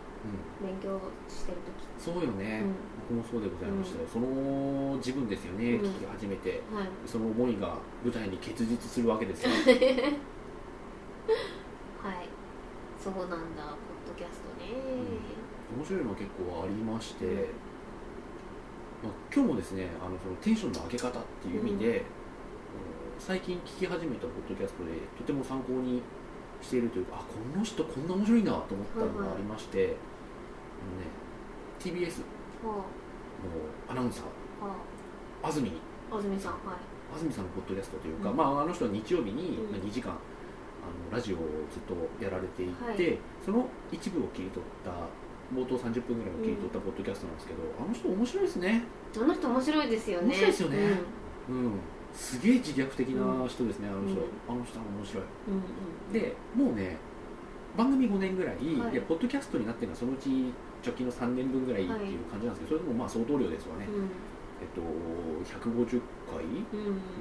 [0.61, 1.57] 勉強してる
[1.97, 2.11] 時。
[2.13, 2.63] そうよね、
[3.09, 9.49] 僕もそうでございましたよ、その自分ですよね、聞き始めて、はい、その思いが舞台に結実するわけですよ。
[12.01, 12.29] はい。
[13.05, 13.37] そうなんだポッ
[14.07, 14.73] ドキャストね、
[15.77, 17.25] 面白いのは結構ありまして、
[19.03, 22.03] まあ、今日もですねあのそのテンションの上げ方っていう意味で、
[23.19, 26.01] 最近聞き始めたポッドキャストでとても参考に
[26.61, 29.99] しているというかあこの人こんな面白いなと思ったのがありまして、はいはい、ね
[31.79, 32.19] TBS
[32.63, 32.85] の
[33.87, 35.71] アナウンサー、安住。
[36.11, 37.13] 安住さんはい。
[37.13, 40.15] 安住さんのポッドキャストというか、うん、まあ、あの人は日曜日に2時間、あ
[41.11, 41.39] のラジオを
[41.71, 44.91] ずっとやられていて、はい、その一部を切り取った
[45.53, 48.83] 冒頭30分ぐらいを切り取ったポッドキャストなんですけど、うん、あの人面白いですね。
[49.15, 50.27] あの人面白いですよね。
[50.27, 50.77] 面白いですよね、
[51.49, 51.71] うん、うん。
[52.15, 55.23] すげえ自虐的な人ですね、あの人、あの人は面白い、
[56.13, 56.97] でもうね
[57.77, 60.53] 番組5年ぐらい、はい、いやポッドキャストになってるのはそのうち
[60.85, 63.87] 直近の3年分ぐらいっていう感じなんですけど、それでもまあ相当量ですわね、
[64.61, 64.85] えっと、
[65.41, 66.45] 150回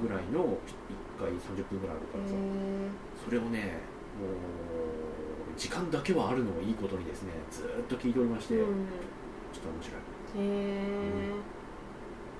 [0.01, 2.35] ぐらいの1回30分ぐらいあるからさ、
[3.25, 3.81] それをね
[4.21, 8.69] もう時間だけはあるのをいいことにですねずっと聞いておりまして、ちょっと
[9.69, 9.99] 面白い。
[10.37, 11.31] へえ、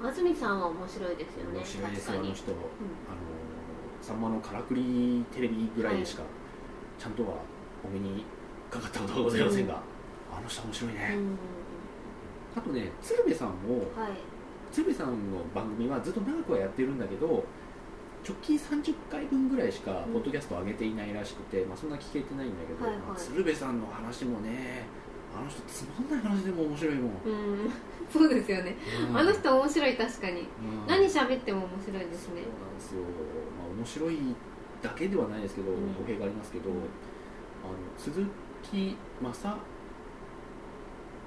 [0.03, 2.61] 安住さんは面白いですよね面白いですよあの人、あの
[4.01, 6.23] さんまのからくりテレビぐらいでしか、
[6.99, 7.13] ちゃん。
[7.13, 7.37] とは
[7.83, 8.25] お目に
[8.69, 9.81] かかったことはございませんが、
[10.35, 11.37] あの人面白いね、うん。
[12.57, 14.11] あとね鶴瓶さんもはい。
[14.71, 17.45] 鶴瓶さんの番組はずっと長くはやってるんだけど
[18.27, 20.13] 直近30回分ぐらいしかうん。
[20.13, 23.01] ポッドキャストを上げていないらしくて、まあ、そんな聞けてないんだけど、はいはい。
[23.07, 24.85] まあ鶴瓶さんの話もね
[25.35, 27.71] あの人つまんない話でも面白いもん、うん。
[28.11, 28.75] そうですよね、
[29.09, 29.17] うん。
[29.17, 30.47] あの人面白い確かに、うん。
[30.87, 32.41] 何喋っても面白いですね。
[32.43, 33.01] そうなんですよ、
[33.59, 34.17] まあ、面白い
[34.81, 35.93] だけではないですけど、うん。
[35.93, 36.75] 語弊がありますけど、うん
[37.65, 38.23] あの鈴
[38.61, 39.57] 木正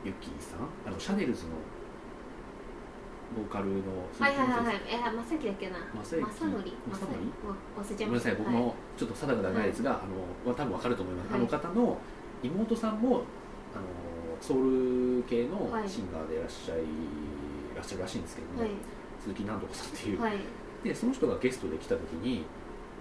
[0.05, 0.69] 幸さん？
[0.87, 1.51] あのシャネルズの
[3.37, 4.77] ボーカルのはいはいはいいはい。
[4.89, 5.77] えー、正樹だっけな。
[6.03, 6.63] 正行正則。
[6.63, 7.15] 正正則？
[7.77, 8.07] 忘れちゃいました。
[8.07, 9.95] ごめんなさい、僕はいもちょっと定かではないですが、あ
[10.49, 11.41] の多分わかると思います、はい。
[11.41, 11.99] あの方の
[12.43, 13.23] 妹さんも
[13.75, 13.85] あの
[14.41, 16.79] ソウル系のはいシンガーでいらっしゃい、
[17.77, 18.71] らっしゃるらしいんですけども、はい。
[19.21, 20.39] 鈴木なんとかさんっていう、はい。
[20.83, 22.47] でその人がゲストで来た時に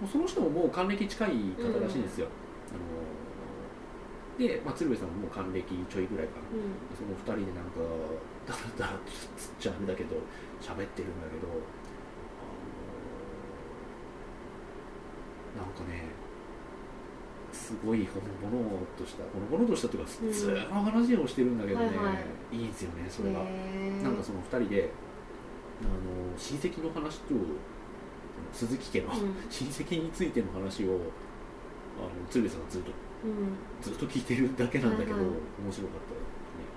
[0.00, 2.26] もうその人ももう還暦近い方らしいんですよ、
[2.70, 2.78] あの
[4.38, 6.78] で、まあ、鶴瓶さんももう還暦ちょいぐらいかな、うん。
[6.94, 7.82] その2人でなんか
[8.46, 10.14] だらだらとつっちゃあれだけど
[10.62, 11.50] 喋ってるんだけど
[12.38, 12.46] あ
[15.58, 16.06] のなんかね
[17.52, 22.12] すごいほのぼのとしたほのぼのとしたというかうん普通の話をしてるんだけどね、はいは
[22.52, 22.56] い。
[22.56, 24.90] いいんですよねそれが、なんかその2人で
[25.82, 27.34] あの親戚の話と
[28.52, 29.34] 鈴木家の、うん。
[29.50, 31.10] 親戚についての話を
[31.98, 33.07] あの鶴瓶さんがずっとうん
[33.82, 35.36] ずっと聞いてるだけなんだけど、はいはい。
[35.64, 36.20] 面白かったね、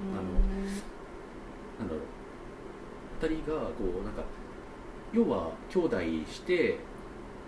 [0.02, 0.24] うんあの
[1.80, 2.06] なんだろう。
[3.22, 4.24] 2人がこうなんか
[5.14, 6.80] 要は兄弟して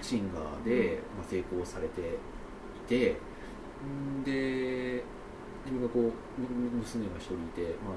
[0.02, 3.18] シンガーで、まあ、成功されていて
[3.82, 5.04] んで
[5.66, 7.96] 自分がこうむ娘が1人いて、ま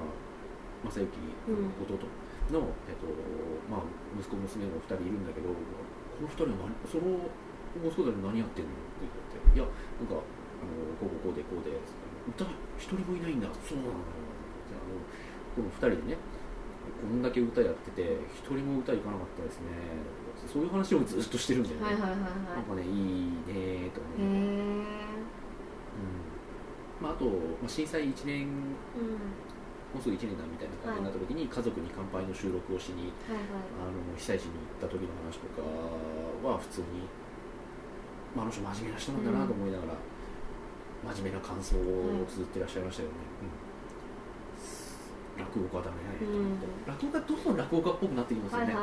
[0.89, 1.07] あ、正行
[1.49, 1.67] うん。
[1.83, 2.07] 弟
[2.49, 3.05] の、えっと
[3.69, 3.81] まあ、
[4.17, 5.55] 息子娘が2人いるんだけどこ
[6.23, 7.29] の2人は何その
[7.83, 9.67] 息子たち何やってんのって言っていや
[9.99, 11.75] なんかあのこうこうこうでこうで
[12.29, 12.45] 歌
[12.79, 13.47] 一人もいないんだ。
[13.61, 14.01] そうなの。
[14.65, 15.03] じゃああの
[15.53, 16.17] この2人でね
[17.01, 19.69] こんだけ歌やってて一人も歌いかなかったですね。
[20.45, 24.85] そういう話をずっとしてるんだよね、はいはいはいなんかねいいねとかへね、えうん。
[27.01, 29.17] まあ、あと、まあ、震災1年うん
[29.93, 33.81] もうすぐ1年だみたいな感じになった時に、家族に乾杯の収録をしにはいはい。
[33.81, 35.65] あの被災地に行った時の話とか
[36.45, 37.09] は普通に、
[38.35, 39.97] まあ、あの人真面目な人なんだなと思いながら、
[41.15, 43.15] 真面目な感想を綴ってらっしゃいましたよね、
[45.37, 45.43] うん。
[45.43, 46.59] 落語家だね、うん。
[46.85, 48.73] 落語家どんどん落語家っぽくなってきますよね、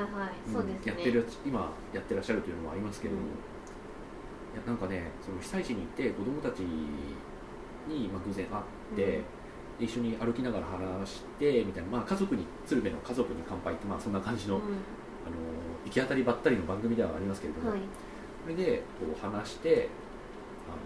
[0.85, 3.33] やってる今やってらっしゃるというのもありますけれども、うん。
[3.33, 3.37] い
[4.57, 9.23] やなんかねその被災地に行って子供たちに、まあ、偶然会って、
[9.79, 14.71] で一緒に歩きながら話してみたいな、まあ、家族に鶴瓶の家族に乾杯って、まあ、そんな感じの、うあの
[15.85, 17.81] 行き当たりばったりの番組ではありますけれども、んはい。
[18.45, 19.89] それでこう話して、
[20.69, 20.77] あの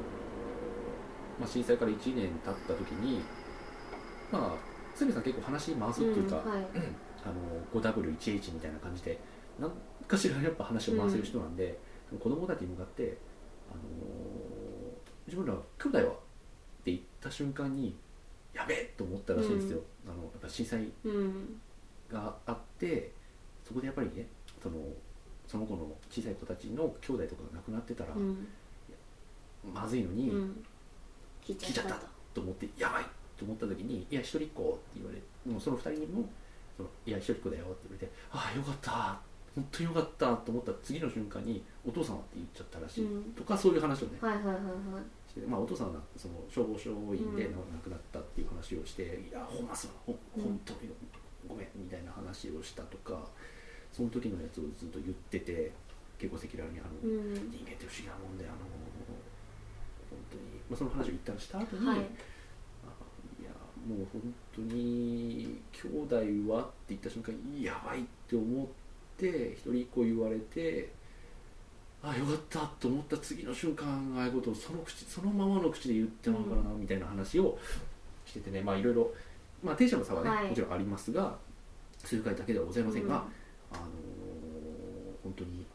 [1.39, 3.21] まあ、震災から1年経った時に、
[4.33, 6.67] まあ、鶴瓶さん結構話回すっていうか、んはい。
[7.25, 7.29] あ
[7.75, 9.19] の 5W1H みたいな感じで
[9.59, 9.71] 何
[10.07, 13.19] かしらやっぱ話を回せる人なんで、その子供たちに向かって、
[13.71, 13.81] あの
[15.27, 16.07] 自分ら兄弟はっ
[16.85, 17.97] て言った瞬間に
[18.55, 21.61] やべえと思ったらしいんですよ、あのやっぱ震災うん。
[22.11, 23.13] があって
[23.65, 24.27] そこでやっぱりね
[24.63, 24.77] その
[25.47, 28.47] その子の小さい子たちの兄弟とかが亡くなってたら、うん。
[29.75, 30.65] まずいのに、うん
[31.55, 31.95] 聞いちゃった
[32.35, 33.05] と思ってやばい
[33.37, 36.29] と思った時に「いや一人っ子」って言われもうその二人にも
[36.77, 39.21] その「いや一人っ子だよ」って言われて「ああよかった
[39.55, 43.33] 本当によかった」と思った次の瞬間に「お父さんは?」って言っちゃったらしい、うん。
[43.33, 45.31] とかそういう話をねはいはいはいはい。
[45.31, 47.55] してまあ、お父さんはその消防署員でうん。
[47.57, 50.43] 亡くなったっていう話をして「いやほんますほうん。
[50.43, 50.91] 本当に
[51.47, 53.29] ごめん」みたいな話をしたとか
[53.93, 55.73] その時のやつをずっと言ってて
[56.19, 57.35] 結構赤裸々にあの、うん。
[57.51, 58.57] 人間って不思議なもんであの
[60.11, 61.97] 本当に、まあ、その話を一旦した後に、はい。
[61.99, 63.51] あいや
[63.87, 68.67] もう本当に兄弟はって言った瞬間にやばいって思っ
[69.17, 70.93] て一人っ子言われて
[72.03, 77.59] あよかったと思った次の瞬間ああいうことをその口そのままの口で言ってまうからなみたいな話を
[78.25, 79.13] しててねまあいろいろ
[79.63, 80.49] まあ定者の差はね、はい。
[80.49, 81.37] もちろんありますが
[82.05, 83.21] 数回だけではございませんが、うん。
[83.21, 83.89] あのー
[85.25, 85.67] 本当に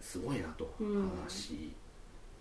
[0.00, 1.10] すごいなと、うん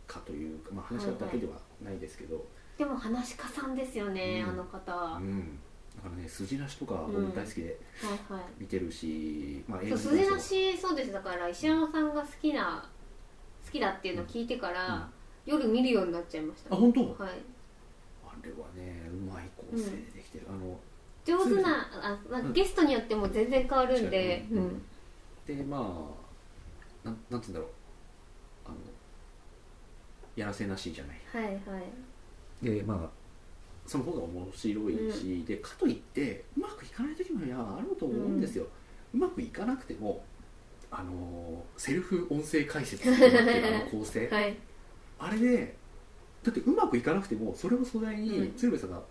[0.08, 1.54] 話かというか、まあ、話し方だけでは
[1.84, 2.46] ないですけど、
[2.78, 4.50] でも話し家さんですよね、うん。
[4.52, 4.92] あの方。
[4.92, 5.60] はうん。
[5.96, 7.34] だからね筋なしとか僕うん。
[7.34, 8.44] 大好きでいはい。
[8.60, 11.12] 見てるし、まあ、映そう筋なしそうです。
[11.12, 12.88] だから石山さんが好きな
[13.66, 15.10] 好きだっていうのを聞いてから、
[15.46, 16.76] 夜見るようになっちゃいました。
[16.76, 17.02] あ本当？
[17.02, 17.12] はい。
[18.28, 20.78] あれはねうまい構成でできてる、あの
[21.26, 24.82] 上手なあなんかゲストによっても全然変わるんで、うんうん。
[25.48, 27.70] でまあなんなんて言うんだろう
[30.36, 31.46] やらせなしじゃない。
[31.46, 31.80] はいは
[32.62, 32.66] い。
[32.66, 33.10] でまあ
[33.88, 38.66] その方が面白いし、でかといってうまくいかない時もいやあると思うんですよ、
[39.14, 40.24] うまくいかなくても
[40.90, 44.28] あのセルフ音声解説ってなってるあの構成。
[44.30, 44.58] はい。
[45.20, 45.76] あれで
[46.44, 48.54] だってうまくいかなくてもそれを素材にうん。
[48.56, 49.02] 鶴瓶さんが、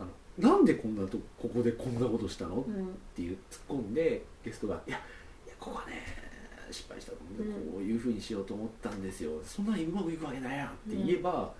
[0.00, 2.98] あの「なんでこんなとここでこんなことしたの?」っうん。
[3.14, 4.96] ていう突っ込んでゲストが「いや
[5.46, 6.27] いやここはね
[6.72, 7.18] 失敗したこ
[7.78, 9.32] ういうふうにしようと思ったんですよ。
[9.44, 11.52] そんなにうまくいくわけないやん」って言えば、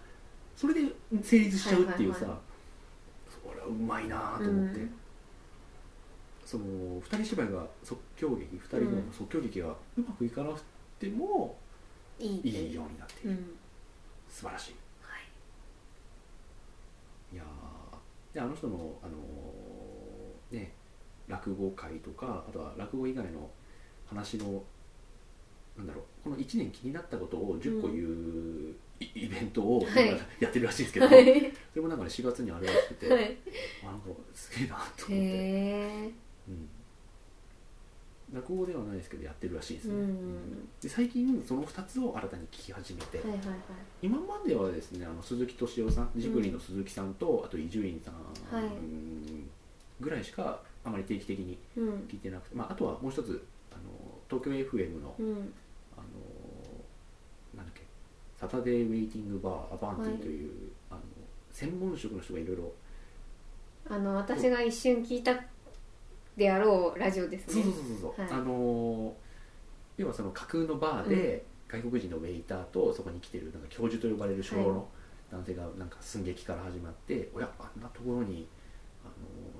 [0.56, 0.80] それで
[1.22, 2.40] 成立しちゃうっていうさ、はいはいは
[3.48, 4.94] それはうまいなと思って、うん。
[6.44, 6.64] その
[7.00, 10.60] 二人芝居が即興劇二人の即興劇がうまくいかなく
[10.98, 11.56] ても
[12.18, 13.56] いいようになっている、うん。
[14.28, 14.74] 素晴らしい。
[15.02, 15.24] はい。
[17.34, 17.78] いやー。
[18.34, 20.72] であの人の、あのーね、
[21.28, 23.50] 落語会とかあとは落語以外の
[24.06, 24.62] 話の
[25.78, 29.86] なんだろうこの1年気になったことを10個言う、イイベントを
[30.40, 31.24] やってるらしいんですけど、はい。
[31.70, 33.36] それもなんかね4月にあるらしくて、はい。
[33.84, 36.12] あなんかすげえなと思って、
[36.48, 36.68] うん、
[38.32, 43.56] 落語ではないですけどやってるらしいですね、うんうんで最近その2つを新たに聞き始めて、はいはいはい。
[44.02, 48.14] 今まではですねあの鈴木敏夫さんジブリの鈴木さんと、あと伊集院さん
[48.54, 48.70] はい
[50.00, 51.88] ぐらいしかあまり定期的にうん。
[52.08, 53.82] 聞いてなくて、まあ、あとはもう一つあの
[54.28, 55.52] 東京 FM の,、うん
[58.38, 61.00] サタデーウェイティングバーアバンティという、あの
[61.50, 62.72] 専門職の人がいろいろ。
[63.90, 65.34] あの私が一瞬聞いた
[66.36, 67.62] であろうラジオですね。
[67.62, 68.30] そうそうそうそう、はい。
[68.30, 69.12] あの
[69.96, 74.66] 要はその架空のバーで、外国人のウェイターとそこに来てるなんか教授と呼ばれる小はい。
[74.66, 74.88] の
[75.32, 78.46] 男性がなんか寸劇から始まって、おやあんなところに
[79.04, 79.14] あの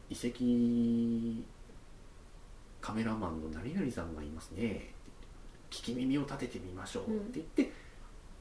[0.09, 1.45] 遺跡
[2.81, 4.63] カメラマンの何々さんがいますね。
[4.63, 4.99] って
[5.71, 7.73] 聞き耳を立ててみましょううんって言って、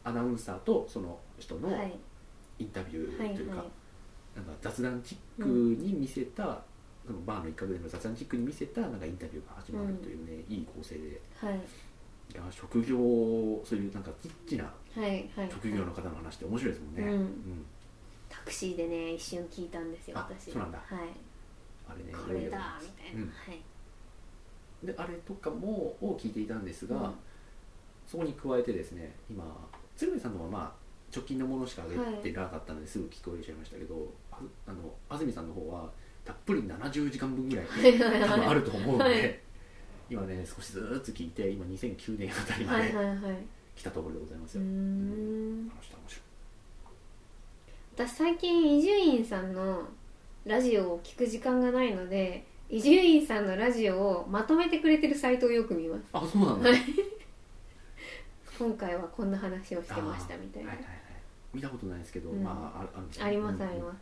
[0.07, 1.93] アナウンサーとその人のはい。
[2.59, 3.65] インタビュはいーというか、はい
[4.35, 6.61] なんか雑談チックに見せた、
[7.03, 11.19] そのバーの一角での雑談チックに見せたなんかインタビューが始まるというね、いい構成で。
[11.35, 11.55] はい。
[11.55, 12.97] いや職業
[13.65, 14.71] そういうなんかニッチなは
[15.07, 15.49] いはい。
[15.49, 17.09] 職業の方の話って面白いですもんね、うん。
[17.09, 17.65] うん。
[18.29, 20.51] タクシーでね一瞬聞いたんですよあ私。
[20.51, 20.77] そうなんだ。
[20.77, 20.99] はい。
[21.89, 23.27] あれねこれだみたいな、うん。
[23.29, 24.85] はい。
[24.85, 27.13] であれとかもを聞いていたんですが、うん。
[28.05, 29.43] そこに加えてですね今
[29.97, 33.95] 鶴瓶さんのはまあ直近のものしか上げてなかったのですぐ聞こえちゃいましたけど、
[34.31, 34.37] あ
[34.67, 35.89] あの安住さんの方は
[36.23, 37.99] たっぷり70時間分ぐらいはい。
[37.99, 39.39] はいはい多分あると思うので、はい。
[40.09, 43.17] 今ね少しずつ聞いて今2009年あたりまではいはいはい。
[43.75, 44.63] 来たところでございますよ、
[47.95, 49.87] 私最近伊集院さんの
[50.45, 56.03] ラジオを聞く時間がないので伊集院さんのラジオをまとめてくれてるサイトをよく見ます。
[56.13, 56.79] あそうなんだ、はい
[58.57, 60.95] 今回はこんな話をしてましたみたいな、はいはいはい。
[61.53, 62.43] 見たことないですけど、うん。
[62.43, 63.93] まあああるんですよありますうんありま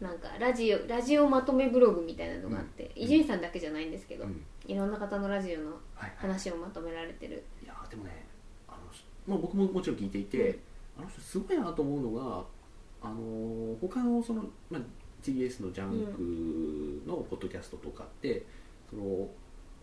[0.00, 3.02] す、なんかラジオラジオまとめブログみたいなのがあってうん。
[3.02, 4.44] 伊集院さんだけじゃないんですけど、うん。
[4.66, 6.10] いろんな方のラジオのはいはい。
[6.18, 7.44] 話をまとめられてる。
[7.62, 8.24] いやでもね
[8.68, 8.78] あの、
[9.26, 10.58] まあ、僕ももちろん聞いていて、
[10.96, 12.44] あの人すごいなと思うのが
[13.02, 14.82] あの他のその、まあ、
[15.22, 18.44] TBS のジャンクのポッドキャストとかって、
[18.88, 19.28] その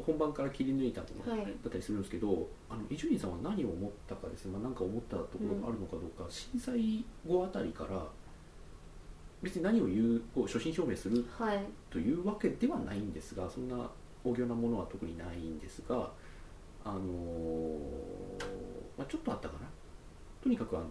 [0.05, 1.45] 本番から切り抜いたものはい。
[1.45, 8.05] だったりするんですけどあの伊集院さんは何を思ったかですね、まあ、何か思ったところがあるのかどうか、震災後あたりから
[9.41, 11.59] 別に何を言うこう初心表明するはい。
[11.89, 13.89] というわけではないんですがそんな
[14.23, 16.11] 大行なものは特にないんですが、
[16.85, 17.01] あのー
[18.97, 19.67] まあ、ちょっとあったかな。
[20.43, 20.87] とにかくあの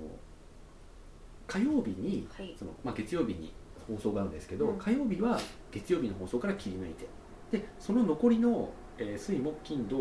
[1.46, 2.54] 火曜日にはい。
[2.58, 3.52] その、まあ、月曜日に
[3.88, 4.78] 放送があるんですけど、うん。
[4.78, 5.38] 火曜日は
[5.70, 7.06] 月曜日の放送から切り抜いて
[7.50, 9.96] でその残りの、えー水木金土、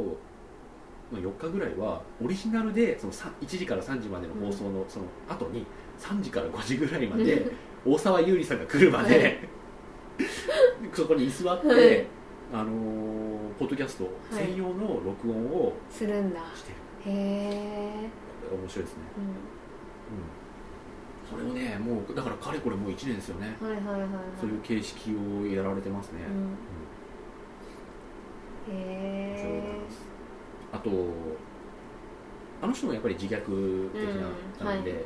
[1.12, 5.66] まあ、4日ぐらいはオリジナルでそのさ1時から3時までの放送のその後に
[5.98, 7.52] 3時から5時ぐらいまで
[7.86, 9.40] 大沢優里さんが来るまで、
[10.94, 12.06] そこに居座って、はい。
[12.52, 13.10] あのー
[13.60, 16.40] ポッドキャスト専用の録音をするんだ。
[16.56, 18.10] してる、へえ、
[18.50, 19.04] 面白いですね、
[21.30, 24.10] ううん、それをねもうだからかれこれもう1年ですよね、ん、はいはいはいはい。
[24.40, 26.56] そういう形式をやられてますね、うん、
[30.72, 30.90] あと
[32.62, 35.00] あの人もやっぱり自虐的なうんなんで、はい。
[35.00, 35.04] い、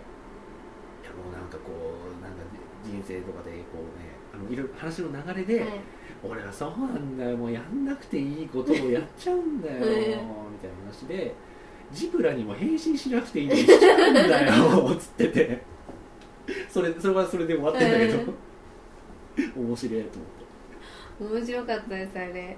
[1.05, 1.71] やもうなんかこ
[2.19, 2.37] うなんか
[2.83, 5.69] 人生とかでこうねあのいろいろ話の流れで、はい。
[6.23, 10.03] 俺はそうなんだよもうやんなくていいことをやっちゃうんだよみはい。
[10.05, 10.17] たいな
[10.85, 11.33] 話で
[11.91, 14.57] ジブラにも返信しなくていいのにしちゃうんだ
[14.89, 15.73] よつってて。
[16.69, 18.33] それそれはそれで終わってんだけど、
[19.55, 20.19] 面白いと
[21.21, 22.57] 思って面白かったですあれ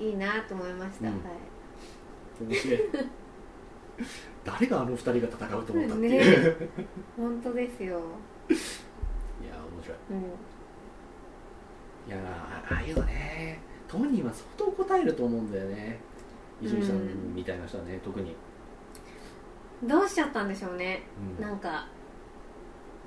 [0.00, 1.14] いいいいなと思いました、うん。
[1.14, 2.44] はい。
[2.44, 2.80] 面白い。
[4.44, 6.68] 誰があの二人が戦うと思ったっていう、ね。
[7.16, 7.98] 本当ですよ、
[8.48, 8.52] い
[9.46, 9.98] や面白い。
[10.10, 10.18] うん、
[12.08, 16.00] いやあああいうのね当人は相当答えると思うんだよね。
[16.62, 17.34] 伊集院さん。
[17.34, 18.36] みたいな人はね、特に、
[19.82, 21.02] どうしちゃったんでしょうね。
[21.38, 21.42] うん。
[21.42, 21.88] なんか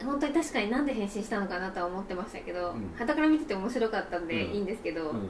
[0.03, 2.91] 本当に確かになんで変身したのかなとは思ってましたけどうん。
[2.97, 4.51] 傍、から見てて面白かったんでうん。
[4.53, 5.29] いいんですけど、うん。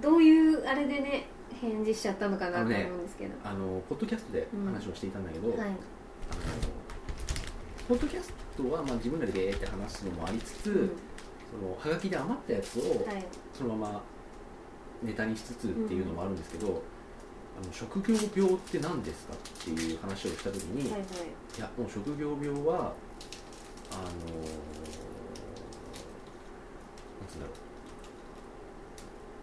[0.00, 1.26] どういうあれでね
[1.60, 5.58] 返事しちゃったのかなと思うんですけど、あのポッドキャストで話をしていたんだけど、はい。
[5.58, 5.76] あの
[7.88, 10.90] ポッドキャストはまあ自分らでべーって話すのもありつつ、うん。
[11.50, 13.24] そのはがきで余ったやつをはい。
[13.54, 14.02] そのまま
[15.02, 16.82] ネタにしつつっていうのもあるんですけど、
[17.62, 21.06] あの職業病って何ですかっていう話をした時に、はいい、は
[21.56, 22.92] いやもう職業病は
[23.96, 24.12] あのなん
[27.28, 27.52] つうんだろ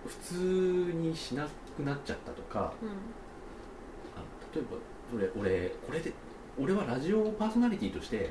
[0.06, 0.10] う。
[0.10, 2.89] 普通にしなくなっちゃったとかうん。
[2.89, 4.24] あ
[4.54, 4.78] 例えば
[5.12, 6.14] それ俺これで
[6.60, 8.30] 俺はラジオパーソナリティとして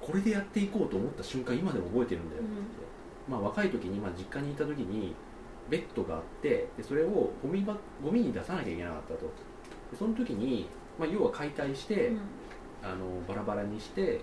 [0.00, 2.42] これでやっていこうと思った瞬間今でも覚えてるんだよ、
[3.28, 5.14] まあ、若い時に、まあ、実家にいた時に
[5.68, 9.20] ベッドがあってでそれをゴミばゴミに出さなきゃいけなかったと。
[9.90, 12.20] でその時に、まあ、要は解体して、うん。
[12.82, 14.20] あのバラバラにして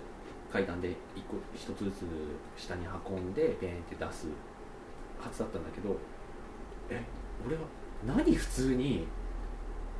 [0.54, 2.04] 階段で一個一つずつ
[2.56, 4.28] 下に運んでペンって出す
[5.18, 5.96] はずだったんだけど
[6.88, 7.02] え
[7.44, 7.62] 俺は
[8.06, 9.04] 何普通に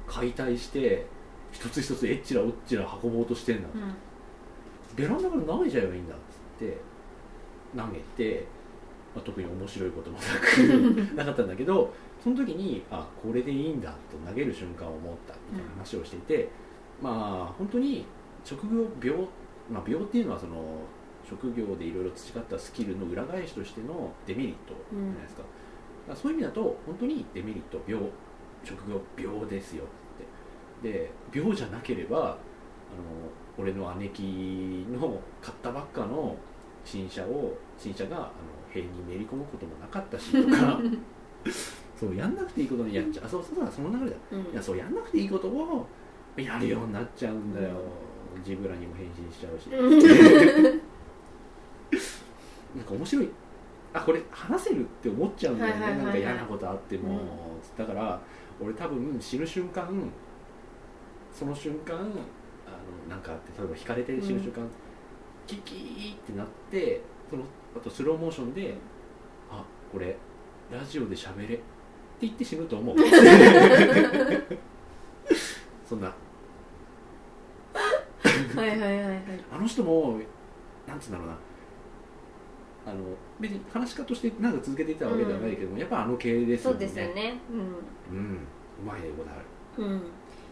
[0.07, 1.07] 解体して
[1.51, 3.95] 一つ一つえっちらおっちら運ぼうとしてんだ、うん。
[4.95, 6.79] ベランダから投げちゃえばいいんだっつって
[7.77, 8.47] 投げて、
[9.13, 11.93] まあ、特に面白いこともなく なかったんだけど
[12.23, 16.49] その時にあこれでいいんだと投げる瞬間を思ったみたいな話をしていて、
[17.03, 18.07] まあ本当に
[18.45, 19.27] 職業病、
[19.71, 20.55] まあ、病っていうのはその
[21.29, 25.51] 職業でいろいろ培ったスキルの裏返しとしてのデメリットじゃないですか,、だか
[26.11, 28.05] らそういう意味だと本当にデメリット病
[28.63, 29.87] 職業病ですよっ
[30.83, 30.89] て。
[30.91, 32.37] で病じゃなければあの
[33.57, 36.37] 俺の姉貴の買ったばっかの
[36.85, 38.29] 新車を新車があの
[38.71, 40.81] 塀にめり込むこともなかったしとか。
[41.97, 43.27] そうやんなくていいことにやっちゃう。
[43.27, 44.17] あそうそうだその流れだ。
[44.33, 44.41] うん。
[44.41, 45.87] いやそうやんなくていいことを
[46.37, 47.77] やるようになっちゃうんだよ、
[48.43, 49.99] ジブラにも変身しちゃうし、うん。
[52.77, 53.31] なんか面白い。
[53.93, 57.21] あこれ話せるって思っちゃうんだよね、はいはいなんか嫌なことあっても、
[57.79, 58.21] だから
[58.61, 59.89] 俺多分死ぬ瞬間
[61.33, 62.07] その瞬間あの
[63.09, 64.69] なんかあって例えば引かれて死ぬ瞬間、
[65.47, 67.45] キキーってなってその
[67.77, 68.75] あとスローモーションで
[69.49, 70.17] あこれ
[70.73, 71.63] ラジオで喋れって
[72.23, 72.97] 言って死ぬと思う。
[75.87, 76.13] そんな
[78.57, 79.21] はいはいはいはい。
[79.53, 80.19] あの人も
[80.87, 81.37] なんつうんだろうな。
[82.87, 83.01] あの
[83.41, 86.73] 別に話し家としてなんか続けていたわけではないけども、やっぱあの系ですよね。
[86.73, 87.41] そうですよね。
[88.11, 88.39] うん。
[88.83, 89.45] うまい英語である
[89.79, 90.03] うん、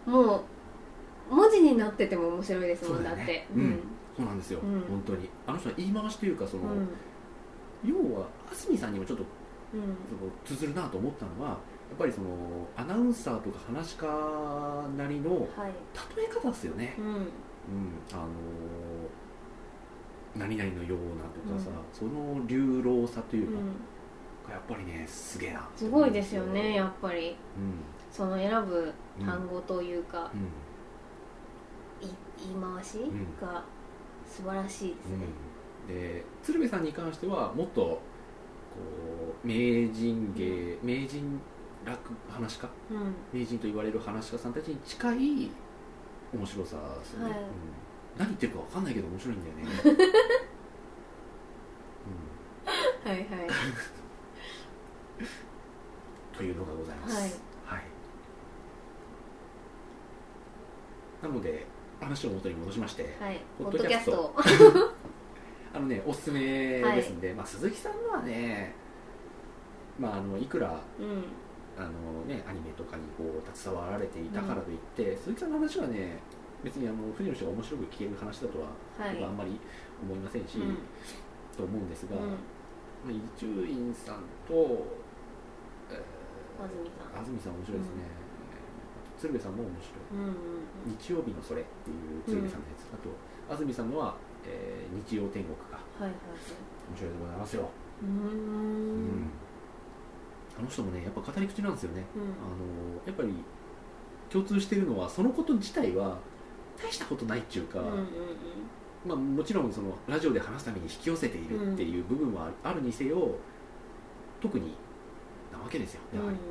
[0.06, 0.44] うん、も
[1.30, 3.80] う文字になってても面白いですもんだよねだってうん。
[4.16, 4.80] そうなんですよ、うん。
[4.88, 5.28] 本当に。
[5.46, 6.88] あの人は言い回しというかその、うん。
[7.84, 9.24] 要は安住さんにもちょっと
[9.74, 9.96] うん。
[10.44, 11.54] 通ずるなと思ったのはや
[11.94, 12.28] っぱりその
[12.76, 14.06] アナウンサーとか話し家
[14.96, 15.72] なりのはい。
[16.16, 17.28] 例え方ですよね、うん
[17.68, 18.28] うん、あの
[20.34, 24.52] 何々のようなとかさ、その流浪さというか、うん。
[24.52, 25.68] やっぱりねすげえな。
[25.76, 27.36] すごいですよねやっぱり。
[27.56, 27.74] うん。
[28.10, 28.92] その選ぶ
[29.24, 30.30] 単語というか、
[32.00, 32.12] 言い
[32.76, 33.10] 回しん。
[33.40, 33.64] が
[34.26, 35.26] 素晴らしいですね、
[35.88, 38.00] うん、で鶴瓶さんに関してはもっとこ
[39.44, 41.40] う名人芸名人
[41.84, 42.68] 楽話家？
[42.90, 43.14] うん。
[43.32, 45.50] 名人と言われる話し家さんたちに近い
[46.32, 47.40] 面白さですよね、はい。
[47.40, 47.46] うん。
[48.18, 49.62] 何言ってるか分かんないけど面白いんだよね、
[53.04, 53.28] うん、はいはい。
[56.36, 57.16] というのがございます。
[57.16, 57.30] はい。
[57.64, 57.82] はい。
[61.22, 61.66] なので
[62.00, 63.40] 話を元に戻しましてはい。
[63.58, 64.12] ポポッドキャスト。
[64.12, 64.34] ト
[65.74, 68.74] あのねおすすめですんで、まあ、鈴木さんのはね、
[69.98, 71.24] まあ、あのいくらうん
[71.78, 76.18] あの、ね、アニメとかにこう携わられていたからといって、鈴木さんの話はね
[76.62, 78.68] 別にあの藤野氏が面白く聞ける話だとは
[78.98, 79.14] はい。
[79.16, 79.58] 僕はあんまり
[80.02, 80.76] 思いませんし、うん。
[81.56, 82.28] と思うんですが、うん。
[82.30, 82.36] ま
[83.08, 84.86] あ伊集院さんと、
[85.90, 86.22] えー
[86.62, 87.18] 安住さん。
[87.18, 88.02] 安住さん面白いですね、
[89.18, 90.22] 鶴瓶さんも面白い。
[90.22, 93.10] うんうん日曜日のそれっていう鶴瓶さんのやつ、あと
[93.54, 94.14] 安住さんのは、
[94.46, 95.80] えー日曜天国か。
[95.98, 96.12] はいはい
[96.90, 97.70] 面白いでございますよ、
[98.02, 99.30] うーん
[100.58, 102.22] あの人もねやっぱ語り口なんですよね、うん。
[102.22, 102.30] あの
[103.06, 103.32] やっぱり
[104.30, 106.18] 共通してるのはそのこと自体は
[106.76, 108.06] 大したことないっていうか、うんうん
[109.06, 113.34] まあ、もちろんそのラジオで話すために引き寄せているっていう部分はあるにせよ
[114.40, 114.74] 特に
[115.52, 116.42] なんわけですよやうんはり、うん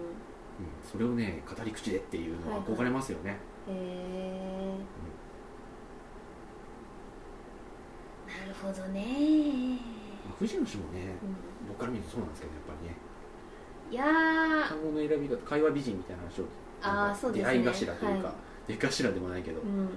[0.92, 3.32] それをね語り口でっていうのは憧れますよね、
[3.68, 4.76] へえ
[8.28, 9.80] なるほどね。
[10.24, 11.36] まあ藤野氏もねうん。
[11.70, 12.96] 僕から見るとそうなんですけどやっぱりね
[13.92, 14.70] いやー。
[14.70, 16.46] 単語の選び方会話美人みたいな話を
[16.82, 17.60] あーそうですね。
[17.60, 18.34] 出会い頭というか、は
[18.68, 19.90] 出頭でもないけど、うん。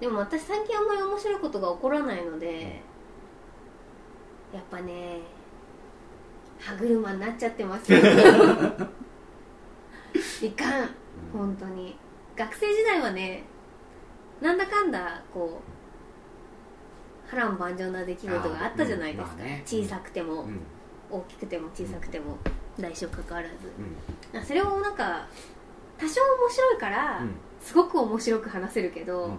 [0.00, 2.82] でも私最近あんまり面白いことが起こらないので、
[4.52, 5.20] やっぱね
[6.58, 7.98] 歯車になっちゃってますよ。
[10.42, 10.82] いかん。
[10.82, 10.88] うん
[11.32, 11.96] 本当に。
[12.34, 13.44] 学生時代はね
[14.40, 15.60] なんだかんだこ
[17.26, 19.62] う波乱万丈な出来事があったじゃないですか、ね。
[19.64, 20.60] 小さくても、うん。
[21.10, 22.38] 大きくても小さくても
[22.78, 23.54] 大小関わらず。
[24.34, 24.44] うん。
[24.44, 25.26] それをなんか
[25.98, 27.30] 多少面白いから、うん。
[27.60, 29.30] すごく面白く話せるけど、うん。
[29.30, 29.36] も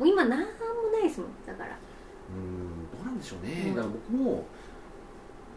[0.00, 0.46] う今なんも
[0.92, 1.30] ないですもん。
[1.46, 1.70] だから。
[1.70, 3.74] うんどうなんでしょうね、うん。
[3.74, 4.44] だから僕も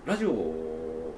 [0.06, 0.32] ラジオ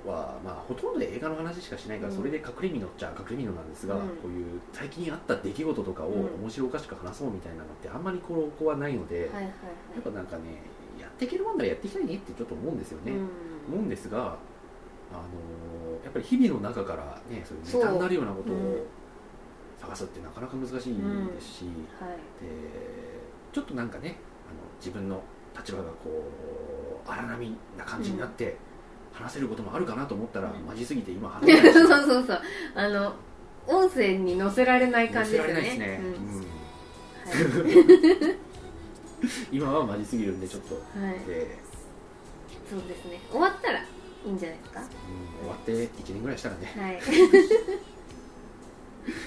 [0.06, 2.18] は、まあ、ほとんど映画の話しかしないから、うん。
[2.18, 4.02] それで隠れみのっちゃ隠れみのなんですが、うん。
[4.02, 6.44] こういう最近あった出来事とかをうん。
[6.44, 9.44] 面白おかしく話そうみたいなのってあんまりこうこはないので、はいはいはい。
[9.44, 9.52] や
[10.00, 10.44] っぱなんかね
[11.00, 13.14] やっていけるもんならやっていきたいねってちょっと思うんですよね、
[13.68, 14.36] 思うんですが、あのー
[16.06, 18.64] やっぱり日々の中からねそういうネタになるようなことそううん。
[18.74, 18.78] を
[19.82, 22.12] 探すってなかなか難しいですし、はい。
[22.46, 22.50] で
[23.52, 25.22] ちょっとなんかねあの自分の
[25.58, 26.32] 立場がこ
[27.06, 28.56] う荒波な感じになって
[29.12, 30.66] 話せることもあるかなと思ったら、うん。
[30.66, 31.74] マジすぎて今話せない。
[31.74, 32.42] そうそうそう
[32.76, 33.16] あの
[33.68, 36.02] 音声に載せられない感じですよね。
[39.52, 41.58] 今はマジすぎるんでちょっと、はい、はい、え
[42.70, 43.20] そうですね。
[43.32, 43.80] 終わったら
[44.26, 44.80] いいんじゃないですか？
[44.80, 44.88] ーうん
[45.42, 46.74] 終わって1年ぐらいしたらね。
[46.78, 47.00] はい。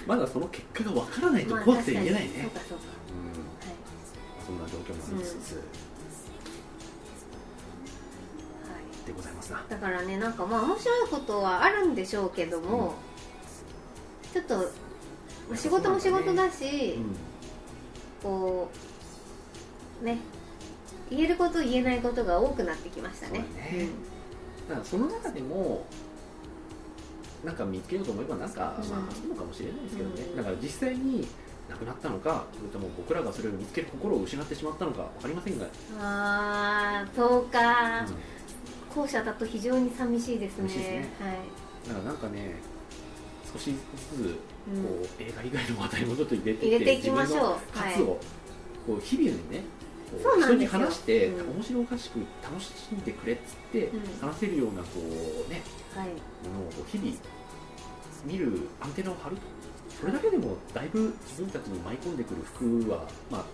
[0.06, 2.84] まだその結果がわからないとまあ怖くて言えないね、そうかそうか。
[4.40, 4.46] うん。
[4.46, 5.62] そんな状況もありつつ、はい、
[8.74, 9.06] はい。
[9.06, 9.64] でございますな。
[9.68, 12.94] だからねなんかまあ面白いことはあるんでしょうけども、
[14.32, 14.64] ちょっとま
[15.52, 17.16] あ仕事も仕事だし、うん
[18.20, 18.68] こ
[20.02, 20.18] うね
[21.08, 23.44] 言えること言えないことが多くなってきましたね。
[23.48, 23.88] そうだね
[24.68, 25.84] だからその中でも
[27.44, 28.90] なんか見つけようと思えばなんか、うん。
[28.90, 31.26] まああるのかもしれないですけどね、うんだから実際に
[31.70, 35.66] 亡くなったのかそれとも僕らがそれを見つける心を失ってしまったのか分かりませんが、
[36.00, 39.02] ああそうか、うん。
[39.02, 40.68] 後者だと非常に寂しいですね。
[40.68, 41.10] 寂しいですね。
[41.20, 41.38] はい。
[41.88, 42.56] だからなんかね
[43.52, 44.38] 少しずつこ
[44.68, 44.80] うん。
[44.80, 47.36] う、映画以外の話題もちょっと入れて入れていきましょう。
[47.36, 48.06] 自分の活を、
[48.86, 49.62] こう日々にね
[50.40, 51.50] 人に話して、うん。
[51.56, 54.00] 面白おかしく楽しんでくれっつって、うん。
[54.20, 55.62] 話せるようなこうね
[55.94, 56.08] はい。
[56.08, 57.12] ものを日々
[58.24, 59.42] 見るアンテナを張ると。
[60.00, 62.98] それだけでもだいぶ自分たちに舞い込んでくる服は
[63.30, 63.44] まあ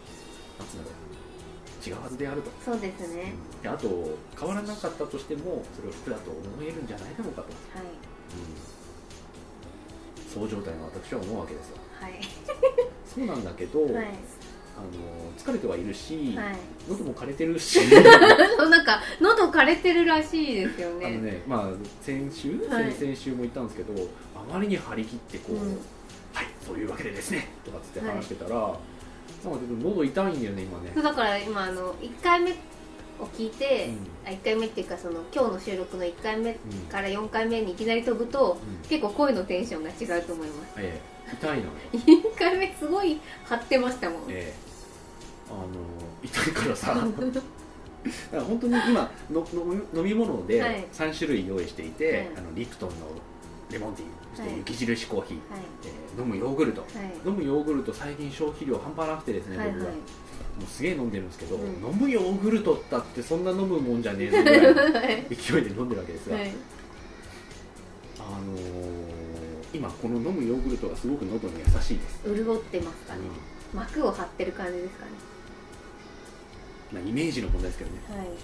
[0.59, 3.35] なんつうんだろう違うはずであると、そうですね。
[3.63, 3.89] であと
[4.39, 7.87] 変わらなかったとしてもそれを服だと思えるんじゃないだろうかと、はい。
[10.33, 11.77] そう状態の私は思うわけですよ。
[12.01, 12.21] はい。
[13.07, 14.15] そうなんだけど、はい
[14.77, 16.57] あの疲れてはいるし、はい。
[16.89, 17.79] 喉も枯れてるし。
[18.71, 22.93] なんか喉枯れてるらしいですよあのねねまあ先週、はい。
[22.93, 23.93] 先々週も言ったんですけど
[24.35, 25.61] あまりに張り切ってこう、うん。
[26.33, 28.79] はいそういうわけでですねとかっつってはい話してたら、なんか
[29.43, 31.03] ちょっと喉痛いんだよね今ね。
[31.03, 32.53] だから今あの1回目
[33.21, 34.29] を聞いて、うん。
[34.29, 36.57] あ1回目っていうかその今日の収録の1回目うん。
[36.91, 38.89] から4回目にいきなり飛ぶとうん。
[38.89, 40.73] 結構声のテンションが違うと思います。
[40.79, 41.01] え
[41.31, 41.33] え。
[41.33, 44.21] 痛いのよ、1回目すごい張ってましたもん。
[44.29, 44.55] ええ。
[45.51, 45.67] あの
[46.23, 46.95] 痛いからさ。
[48.05, 50.85] だから本当に今のの飲み物ではい。
[50.93, 52.29] 3種類用意していて、はい。
[52.37, 52.95] あのリプトンの
[53.71, 54.59] レモンティーそしてはい。
[54.59, 55.61] 雪印コーヒー、はい。
[55.85, 56.83] えー飲むヨーグルト。
[56.83, 57.29] はい。
[57.29, 59.77] 飲むヨーグルト最近消費量半端なくてですね、はいはい。
[59.79, 59.93] 僕は
[60.59, 61.63] もうすげえ飲んでるんですけど、うん。
[61.63, 64.45] 飲むヨーグルトったってそんな飲むもんじゃねえぞぐ
[64.93, 66.53] らい勢いで飲んでるわけですが、はい。
[68.21, 69.15] あのー
[69.75, 73.21] 今この飲むヨーグルトがすごく喉に優しいです、潤ってますかね。
[73.73, 75.11] う膜を張ってる感じですかね。
[75.11, 75.15] ん
[76.95, 78.19] まあ、イメージの問題ですけどね、はい。
[78.19, 78.29] はい。
[78.29, 78.35] ま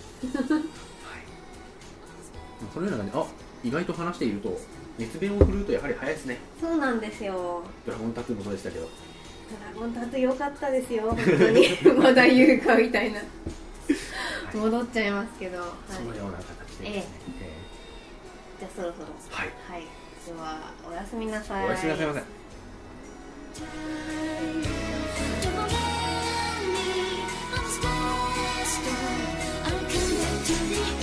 [2.68, 3.12] あ、そのような感じ。
[3.12, 3.26] であ
[3.62, 4.58] 意外と話していると
[4.98, 6.38] 熱弁を振るうとやはり早いですね。
[6.60, 7.62] そうなんですよ。
[7.86, 8.88] ドラゴンタトゥーもそうでしたけど
[9.50, 11.68] ドラゴンタトゥー良かったですよ本当に。
[11.98, 13.20] まだ言うかみたいな。
[14.54, 16.98] 戻っちゃいますけど、はい、そのような形で、ねえ。
[16.98, 17.04] ええ、
[18.60, 19.06] じゃあそろそろ。
[19.30, 19.82] はい、はい、
[20.26, 21.66] ではおやすみなさい。
[21.66, 22.20] おやすみなさいませ
[30.40, 30.99] 「Yeah.